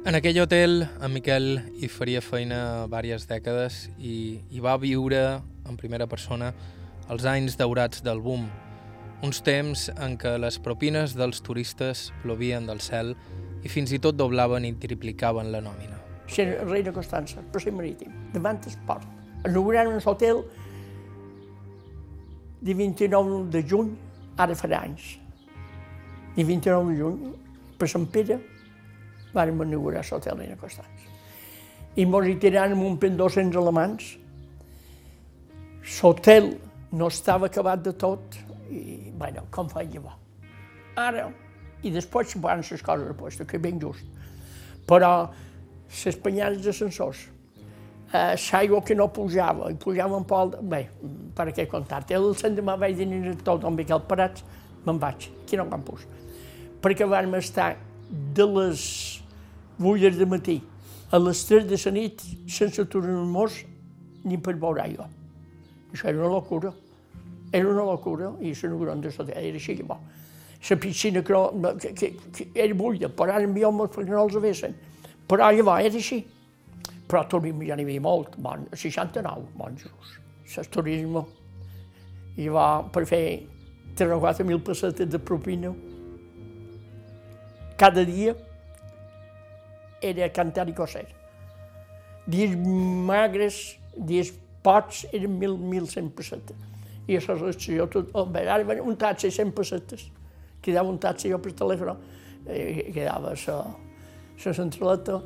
[0.04, 1.46] En aquell hotel, en Miquel
[1.80, 2.58] hi faria feina
[2.92, 5.22] diverses dècades i hi va viure
[5.64, 6.50] en primera persona
[7.08, 8.44] els anys daurats del boom,
[9.24, 13.14] uns temps en què les propines dels turistes plovien del cel
[13.64, 15.96] i fins i tot doblaven i triplicaven la nòmina.
[16.28, 19.08] Sí, Reina Constança, per ser marítim, davant el port.
[19.48, 20.44] Inaugurant un hotel
[22.60, 23.94] de 29 de juny,
[24.36, 25.14] ara farà anys.
[26.36, 27.38] De 29 de juny,
[27.80, 28.42] per Sant Pere,
[29.34, 31.10] vam inaugurar l'hotel Reina Constança.
[31.96, 34.14] I mos hi tiràrem un pen 200 alemans.
[36.00, 36.54] L'hotel
[36.94, 38.38] no estava acabat de tot
[38.70, 40.20] i, bueno, com feia llavors.
[40.96, 41.28] Ara,
[41.82, 44.06] i després van les coses a posta, que ben just.
[44.88, 45.12] Però
[46.04, 47.26] les penyades d'ascensors,
[48.12, 50.86] eh, l'aigua que no pujava, i pujava un poc, bé,
[51.34, 54.44] per què contar El l'endemà vaig dir tot amb Miquel Parats,
[54.86, 56.06] me'n vaig, aquí no me'n pus.
[56.80, 57.76] Perquè vam estar
[58.10, 59.13] de les
[59.78, 60.62] 8 de matí
[61.10, 63.60] a les 3 de la nit sense tornar un mos
[64.24, 65.08] ni per veure aigua.
[65.92, 66.72] Això era una locura.
[67.52, 69.82] Era una locura i la gran de l'hotel era així.
[69.82, 69.98] Bo.
[70.70, 74.36] La piscina que, no, que, que, que era buida, però ara enviàvem perquè no els
[74.40, 74.74] avessin.
[75.28, 76.24] Però llavors era així.
[77.06, 80.14] Però turisme ja n'hi havia molt, bon, 69 monjos.
[80.56, 81.24] El turisme.
[82.40, 83.24] I va per fer
[83.94, 85.70] 3 o 4 mil pessetes de propina.
[87.78, 88.34] Cada dia
[90.04, 91.06] era cantar i coser.
[92.26, 93.60] Dies magres,
[93.96, 94.32] dies
[94.64, 96.56] pots, eren mil, mil cent pessetes.
[97.04, 100.06] I això és jo tot, bé, ara un taxi 100 pessetes.
[100.64, 101.98] Quedava un taxi jo per telèfon,
[102.48, 103.58] eh, quedava la,
[104.44, 105.20] la centraleta,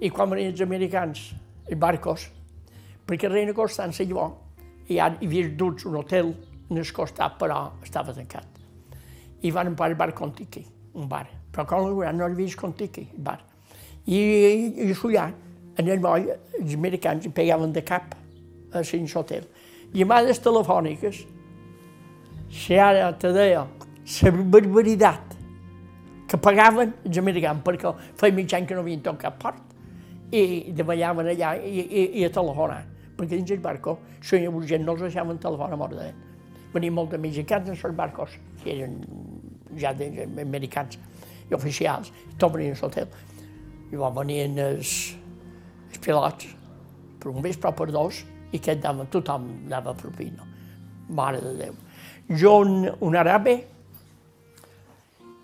[0.00, 1.24] i quan venien els americans,
[1.66, 2.28] els barcos,
[3.04, 4.46] perquè Reina Constança llavors
[4.88, 6.32] hi, ha, hi havia dut un hotel
[6.70, 8.46] en el costat, però estava tancat.
[9.44, 10.64] I van empar el bar Contiqui,
[10.96, 11.26] un bar.
[11.52, 13.38] Però com no hi havia Contiqui, el bar.
[14.08, 15.18] I, i, i
[15.78, 18.16] en el moll, els americans hi pegaven de cap
[18.72, 19.44] a l'hotel
[19.92, 21.22] llamades telefòniques,
[22.52, 23.64] si ara te deia
[24.22, 25.36] la barbaritat
[26.28, 29.62] que pagaven els americans, perquè feia mig any que no havien tocat port,
[30.32, 32.82] i demallaven allà i, i, i a telefonar,
[33.16, 36.10] perquè dins el barco, si hi havia gent, no els deixaven telefonar a morda.
[36.74, 38.98] Venien molts mexicans en els barcos, que eren
[39.80, 40.98] ja americans
[41.48, 43.08] i oficials, i tot venien a l'hotel.
[43.90, 45.16] Llavors venien els,
[45.88, 46.46] els pilots,
[47.18, 48.14] per un vespre per dos,
[48.52, 50.42] i aquest dava, tothom dava propina.
[51.08, 51.74] Mare de Déu.
[52.28, 53.66] Jo, un, un arabe,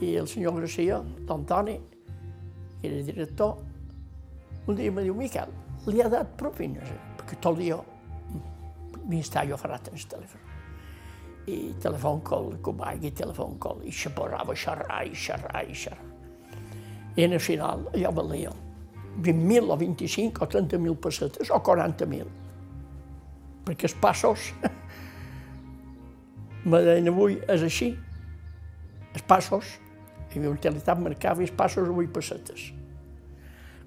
[0.00, 1.78] i el senyor Garcia, l'Antoni,
[2.80, 3.56] que era director,
[4.66, 5.54] un dia em diu, Miquel,
[5.88, 6.98] li ha dat propines, eh?
[7.18, 7.78] perquè tot el dia
[9.08, 10.44] m'hi està jo farrat en el telèfon.
[11.48, 15.74] I telèfon col, coball, i telèfon col, i se posava a xerrar, i xerrar, i
[15.74, 16.10] xerrar.
[17.16, 18.52] I en el final allò valia
[19.18, 22.28] 20.000 o 25 o 30.000 pessetes o 40.000.
[23.68, 24.48] Perquè els passos,
[26.64, 27.92] me deien avui, és així,
[29.12, 29.76] els passos
[30.32, 32.68] i la utilitat marcava els passos a 8 pessetes.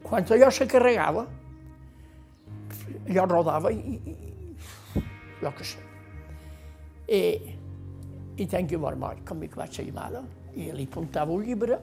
[0.06, 1.26] Quan allò se carregava,
[3.08, 5.06] allò rodava i, i
[5.42, 5.82] jo què sé.
[7.12, 7.22] I,
[8.42, 10.22] i tenc un armari, com que vaig a llamada,
[10.56, 11.80] i li apuntava un llibre,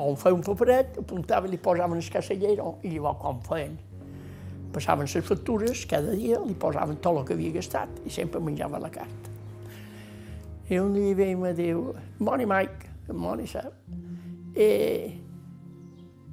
[0.00, 3.76] on feia un paperet, apuntava i li posaven el casellero, i llavors quan feien,
[4.74, 8.80] passaven les factures, cada dia li posaven tot el que havia gastat, i sempre menjava
[8.82, 9.32] la carta.
[10.70, 11.92] I un dia ve i me diu,
[12.24, 13.74] Moni Mike, Moni sap,
[14.56, 14.68] e,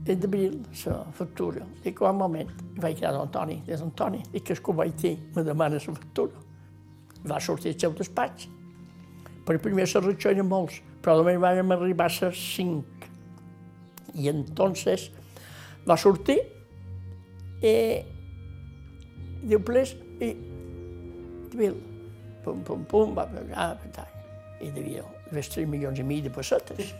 [0.05, 1.65] e d'abril la factura.
[1.83, 4.95] Dic, un moment, I vaig quedar d'Antoni, dic, Antoni, dic que és que ho vaig
[4.95, 6.47] dir, me demana la factura.
[7.27, 8.47] Va sortir al seu despatx.
[9.45, 12.85] Per primer reacció eren molts, però només vam arribar a les cinc.
[14.15, 15.09] I entonces
[15.87, 16.39] va sortir
[17.61, 17.75] i
[19.43, 20.33] diu, ples, i
[21.51, 21.75] Bill,
[22.43, 23.73] pum, pum, pum, va pegar,
[24.61, 26.93] i devia haver 3 milions i mig de pessetes.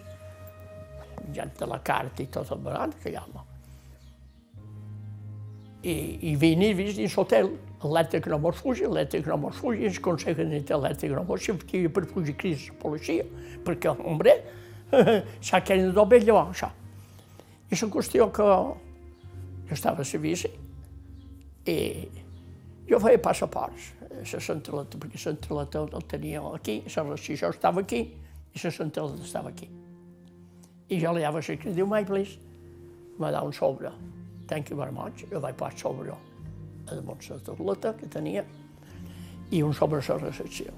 [1.36, 3.26] Gent de la carta i tot el barat que hi ha.
[5.82, 5.94] I,
[6.30, 10.52] i i vist dins l'hotel, l'elèctric no mos fugi, l'elèctric no mos fugi, ens aconseguen
[10.66, 13.26] que l'elèctric no mos fugi per fugir crisi la policia,
[13.66, 14.36] perquè, hombre,
[15.46, 16.70] s'ha que de doble llavors, això.
[17.72, 20.50] I la qüestió que jo estava a servici
[21.66, 21.78] i
[22.92, 28.02] jo feia passaports, la centraleta, perquè la centraleta el tenia aquí, la regió estava aquí
[28.52, 29.70] i la centraleta estava aquí.
[30.92, 32.36] I jo li havia escrit, diu, my please,
[33.18, 33.94] m'ha dat un sobre.
[34.48, 35.24] Thank you very much.
[35.32, 38.44] Jo vaig posar sobre a damunt la tauleta que tenia
[39.52, 40.74] i un sobre a la recepció.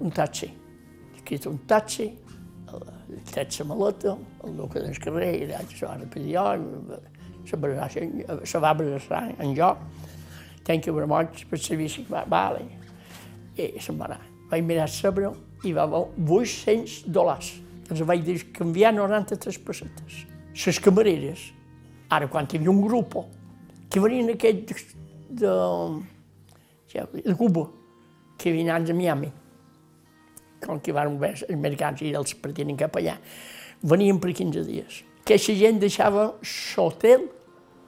[0.00, 0.50] Un taxi.
[1.14, 2.08] Escrit un taxi,
[2.70, 6.44] el tret la maleta, el duc del carrer, i allà se va repetir jo,
[8.44, 9.70] se va abraçar en jo,
[10.64, 12.66] thank you very much per servici, va, vale.
[13.56, 14.20] I se'n va anar.
[14.50, 15.30] Vaig mirar sobre
[15.64, 17.52] i va haver 800 dòlars.
[17.90, 20.24] Els vaig dir canviar 93 pessetes.
[20.54, 21.50] Les camareres,
[22.10, 23.16] ara quan hi havia un grup,
[23.90, 24.94] que venien aquests
[25.30, 25.52] de,
[26.92, 27.66] de, de Cuba,
[28.38, 29.30] que venien a Miami,
[30.64, 33.16] com que van veure els americans i els partien cap allà,
[33.82, 35.02] venien per 15 dies.
[35.24, 37.28] Aquesta gent deixava l'hotel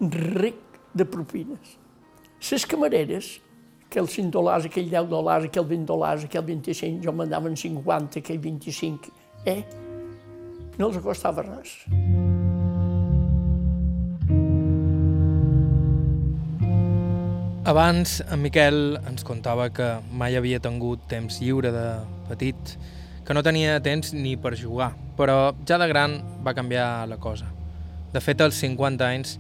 [0.01, 0.59] ric
[0.95, 1.79] de propines.
[2.51, 3.27] Les camareres,
[3.87, 8.41] aquells 5 dòlars, aquell 10 dòlars, aquell 20 dòlars, aquell 25, jo mandaven 50, aquell
[8.43, 9.13] 25,
[9.47, 9.63] eh?
[10.77, 11.77] No els costava res.
[17.65, 21.87] Abans, en Miquel ens contava que mai havia tingut temps lliure de
[22.29, 22.77] petit,
[23.25, 27.47] que no tenia temps ni per jugar, però ja de gran va canviar la cosa.
[28.13, 29.39] De fet, als 50 anys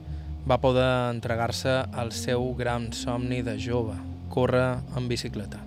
[0.48, 3.94] va poder entregar-se al seu gran somni de jove,
[4.28, 5.60] córrer en bicicleta.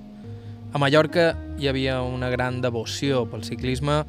[0.73, 4.01] A Mallorca hi havia una gran devoció pel ciclisme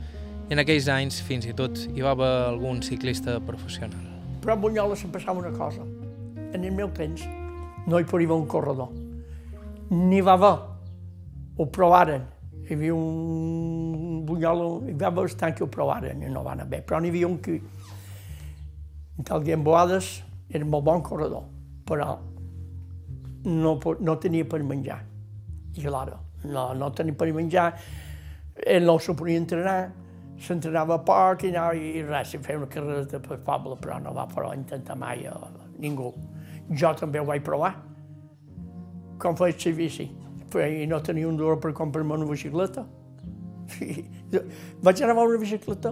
[0.48, 4.02] i en aquells anys fins i tot hi va haver algun ciclista professional.
[4.42, 5.86] Però a Bunyola se'n passava una cosa.
[6.50, 7.22] En el meu temps
[7.86, 8.90] no hi podia un corredor.
[9.94, 10.54] N'hi va haver,
[11.56, 12.26] ho provaren.
[12.66, 16.82] Hi havia un Bunyola, hi va haver bastant que ho provaren i no van bé,
[16.82, 17.60] però n'hi havia un que
[19.22, 21.44] tal Boades era un molt bon corredor,
[21.86, 22.16] però
[23.46, 25.00] no, no tenia per menjar.
[25.76, 26.10] I clar,
[26.44, 27.70] no, no tenia per menjar,
[28.64, 29.78] ell no se podia entrenar,
[30.40, 34.26] s'entrenava poc i, no, i res, i feia una carrera per poble, però no va
[34.30, 35.36] però intentar mai a
[35.78, 36.12] ningú.
[36.70, 37.74] Jo també ho vaig provar,
[39.22, 40.08] com feia el servici,
[40.56, 42.86] i no tenia un duro per comprar-me una bicicleta.
[44.86, 45.90] vaig anar a una bicicleta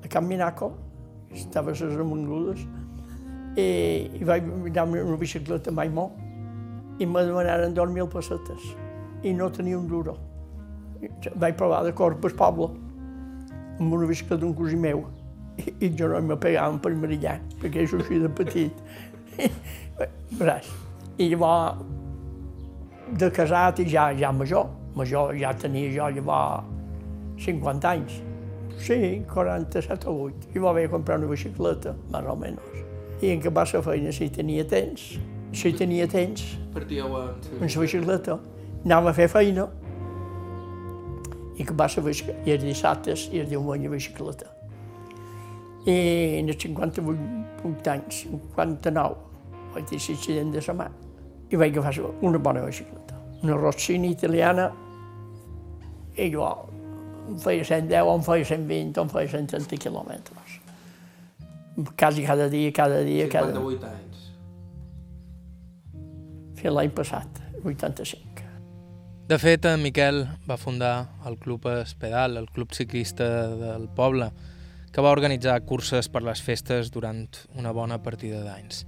[0.00, 0.72] a Can Minaco,
[1.30, 2.64] estava a les remungudes,
[3.56, 3.68] i,
[4.20, 6.18] i vaig mirar una bicicleta mai molt,
[7.00, 8.66] i me demanaren 2.000 pessetes,
[9.22, 10.16] i no tenia un duro.
[11.34, 12.70] Vaig provar de cor pel poble,
[13.80, 15.06] amb una bicicleta d'un cosí meu,
[15.56, 18.84] i, i jo no me pegaven per marillar, perquè és així de petit.
[20.40, 20.68] Res.
[21.20, 21.80] I llavors,
[23.20, 26.78] de casat i ja, ja major, major ja tenia jo llavors
[27.44, 28.20] 50 anys.
[28.80, 30.54] Sí, 47 o 8.
[30.54, 32.89] I va haver comprar una bicicleta, més o menys.
[33.20, 35.18] I en què la feina, si tenia temps,
[35.52, 37.34] si tenia temps, Partíeu en...
[37.60, 38.38] en la bicicleta,
[38.84, 39.68] anava a fer feina,
[41.60, 44.48] i que va ser i els dissabtes i els diumenge bicicleta.
[45.84, 45.96] I
[46.40, 49.16] en els 58 anys, 59,
[49.74, 50.88] vaig dir l'accident de la mà
[51.50, 53.18] i vaig agafar una bona bicicleta.
[53.42, 54.70] Una Rossini italiana
[56.16, 56.48] i jo
[57.44, 60.39] feia 110, em feia 120, em feia 130 quilòmetres.
[61.96, 63.52] Quasi cada dia, cada dia, cada...
[63.52, 64.26] 58 anys.
[66.60, 68.30] Fins l'any passat, 85.
[69.30, 74.32] De fet, en Miquel va fundar el Club Espedal, el club ciclista del poble,
[74.90, 78.82] que va organitzar curses per les festes durant una bona partida d'anys.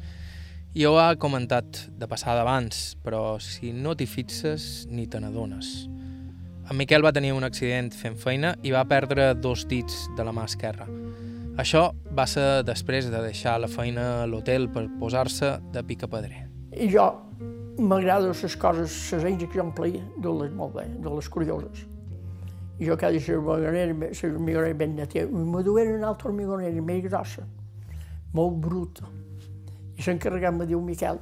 [0.75, 5.71] I ho ha comentat de passada abans, però si no t'hi fixes ni te n'adones.
[6.67, 10.35] En Miquel va tenir un accident fent feina i va perdre dos dits de la
[10.35, 10.91] mà esquerra.
[11.61, 16.47] Això va ser després de deixar la feina a l'hotel per posar-se de picapedrer.
[16.73, 17.05] I jo
[17.77, 21.83] m'agraden les coses, les eines que jo empleia, de les molt bé, de les curioses.
[22.81, 27.03] I jo cada hormigonera, la hormigonera ben neta, i me duien una altra hormigonera més
[27.05, 27.45] grossa,
[28.33, 29.11] molt bruta.
[29.99, 31.21] I s'encarregat me diu, Miquel,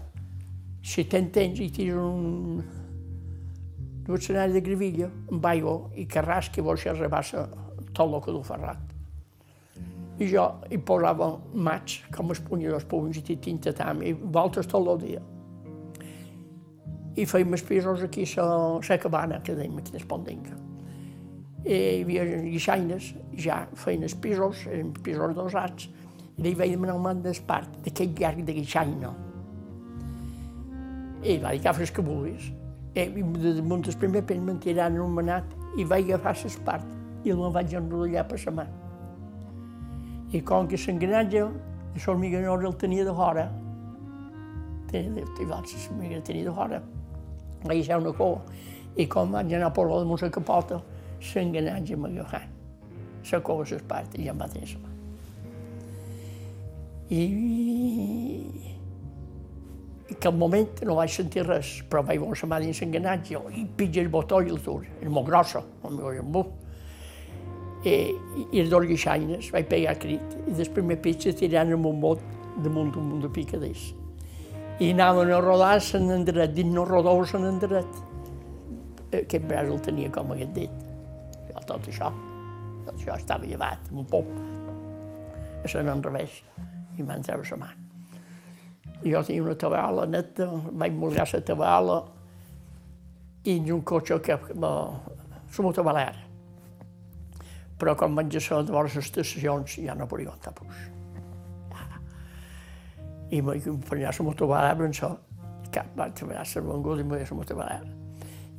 [0.81, 2.62] si tens temps i tires un,
[4.07, 7.49] dues senalles de grevilla amb aigua i que rasqui vols que rebassa
[7.91, 8.89] tot el que du ferrat.
[10.21, 14.68] I jo hi posava maig, com es punya dos punys i tinta tam, i voltes
[14.68, 15.23] tot el dia.
[17.16, 20.59] I fèiem els pisos aquí a la cabana, que dèiem aquí a.
[21.64, 25.89] I hi havia guixaines, ja feien els pisos, eren pisos dosats,
[26.37, 29.14] i li demanar un man d'espart, d'aquell llarg de guixaina.
[31.21, 32.53] I va dir que fes que vulguis.
[32.97, 36.87] I de damunt el primer pell me'n tirant un manat i vaig agafar l'espart
[37.25, 38.68] i el vaig enrotllar per la mà.
[40.31, 41.43] I com que l'engranatge,
[41.97, 43.49] la hormigonora el tenia de fora,
[44.91, 45.24] tenia,
[46.22, 46.78] tenia de fora,
[47.64, 48.45] vaig deixar una cova,
[48.97, 50.81] i com vaig anar a posar damunt la capota,
[51.35, 52.43] l'engranatge m'agafà.
[53.33, 54.95] La cova l'espart i ja em va tenir la mà.
[57.11, 57.22] I,
[60.11, 63.43] i que al moment no vaig sentir res, però vaig veure la mà dins l'enganatge,
[63.59, 66.22] i pitja el botó i el dur, era molt grossa, no m'ho veia
[67.81, 68.26] molt.
[68.53, 72.20] I, els dos guixaines vaig pegar crit, i després me pitja tirant amb un bot
[72.61, 73.95] damunt un munt de picaders.
[74.81, 77.99] I anaven a rodar se'n endret, dins no rodau se'n endret.
[79.11, 80.87] Aquest braç el tenia com aquest dit.
[81.66, 82.09] Tot això,
[82.87, 84.26] tot això estava llevat, un pop.
[85.61, 86.41] No en revés
[86.99, 87.68] i van treure la mà.
[89.05, 92.01] Jo tenia una tavala neta, vaig mulgar la tavala
[93.45, 94.72] i un cotxe que la,
[95.57, 96.30] la motobalera.
[97.81, 100.81] Però quan vaig a de vora les estacions ja no podia aguantar pus.
[103.31, 105.11] I vaig acompanyar la motobalera per això,
[105.72, 107.95] cap vaig treballar la venguda i m'ho la motobalera.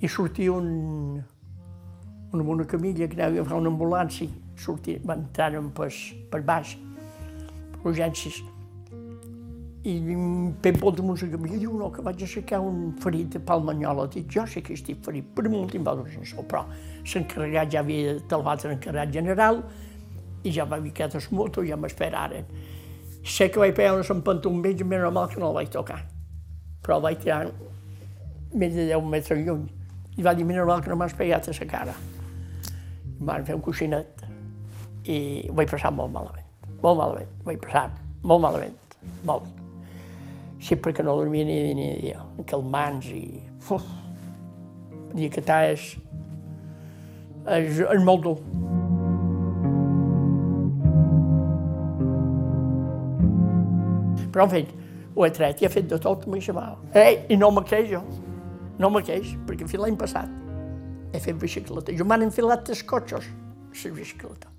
[0.01, 1.22] I sortia un,
[2.32, 5.91] una, una camilla que anava a fer una ambulància, sortia, van entrar per,
[6.32, 6.78] per baix,
[7.84, 8.41] urgències.
[9.84, 9.93] I
[10.61, 14.05] ben pot de música mi diu no, que vaig aixecar un ferit de palmanyola.
[14.13, 16.65] Dic, jo sé que estic ferit, per molt em va donar sensació, però
[17.13, 19.63] l'encarregat ja havia televat l'encarregat general
[20.43, 22.45] i ja m'havia quedat a la moto i ja m'esperaren.
[23.25, 26.01] Sé que vaig pegar una pantó amb ells, més normal que no el vaig tocar.
[26.82, 27.41] Però el vaig tirar
[28.53, 29.65] més de 10 metres lluny.
[30.17, 31.97] I va dir, més normal que no m'has pegat a la cara.
[33.17, 34.25] Em van fer un coixinet
[35.09, 35.17] i
[35.49, 36.41] ho vaig passar molt malament
[36.82, 37.89] molt malament, vaig passar
[38.25, 38.77] molt malament,
[39.25, 39.61] molt.
[40.62, 43.24] Sí, perquè no dormia ni, ni dia, calmants i...
[43.72, 43.86] Uf,
[45.16, 45.88] dia que és,
[47.47, 48.36] és, és molt dur.
[54.32, 54.62] Però, en fi,
[55.16, 56.78] ho he tret i he fet de tot amb això mal.
[56.93, 58.05] Ei, i no me queixo,
[58.80, 60.41] no me queix, perquè fins l'any passat
[61.12, 61.95] he fet bicicleta.
[61.97, 63.28] Jo m'han enfilat els cotxes,
[63.84, 64.50] la bicicleta.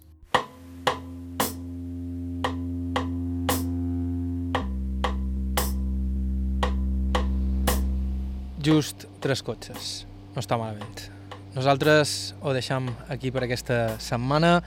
[8.62, 10.06] Just tres cotxes.
[10.32, 11.10] No està malament.
[11.52, 14.62] Nosaltres ho deixam aquí per aquesta setmana.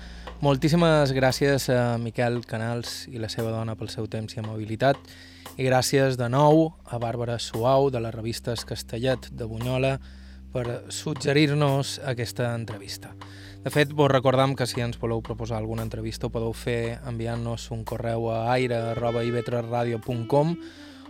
[0.45, 4.97] Moltíssimes gràcies a Miquel Canals i la seva dona pel seu temps i amabilitat
[5.55, 9.99] i gràcies de nou a Bàrbara Suau de les revistes Castellet de Bunyola
[10.53, 13.15] per suggerir-nos aquesta entrevista.
[13.65, 17.71] De fet, vos recordam que si ens voleu proposar alguna entrevista ho podeu fer enviant-nos
[17.73, 20.55] un correu a aire.ivetresradio.com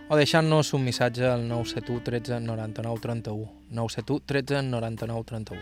[0.10, 3.50] o deixant-nos un missatge al 971 13 99 31.
[3.72, 5.62] 971 13 99 31.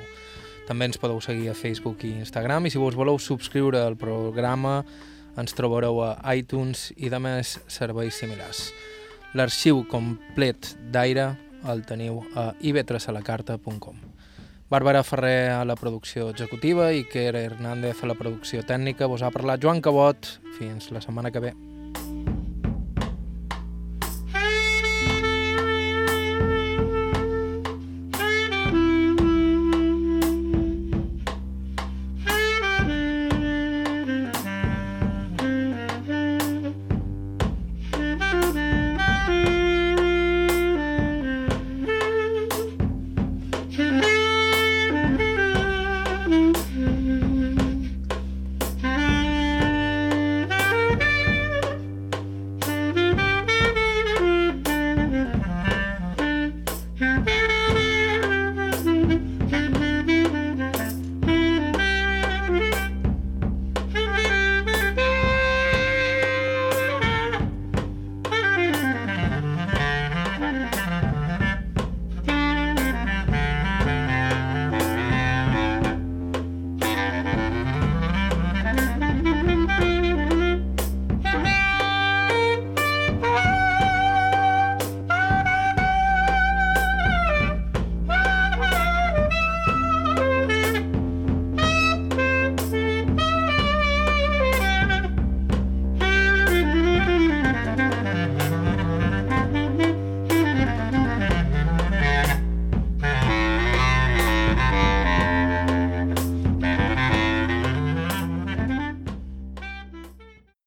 [0.68, 4.82] També ens podeu seguir a Facebook i Instagram i si vos voleu subscriure al programa
[5.40, 8.70] ens trobareu a iTunes i de més serveis similars.
[9.34, 11.34] L'arxiu complet d'aire
[11.70, 14.14] el teniu a ivetresalacarta.com.
[14.70, 19.10] Bàrbara Ferrer a la producció executiva i Quer Hernández a la producció tècnica.
[19.10, 20.34] Vos ha parlat Joan Cabot.
[20.58, 21.54] Fins la setmana que ve.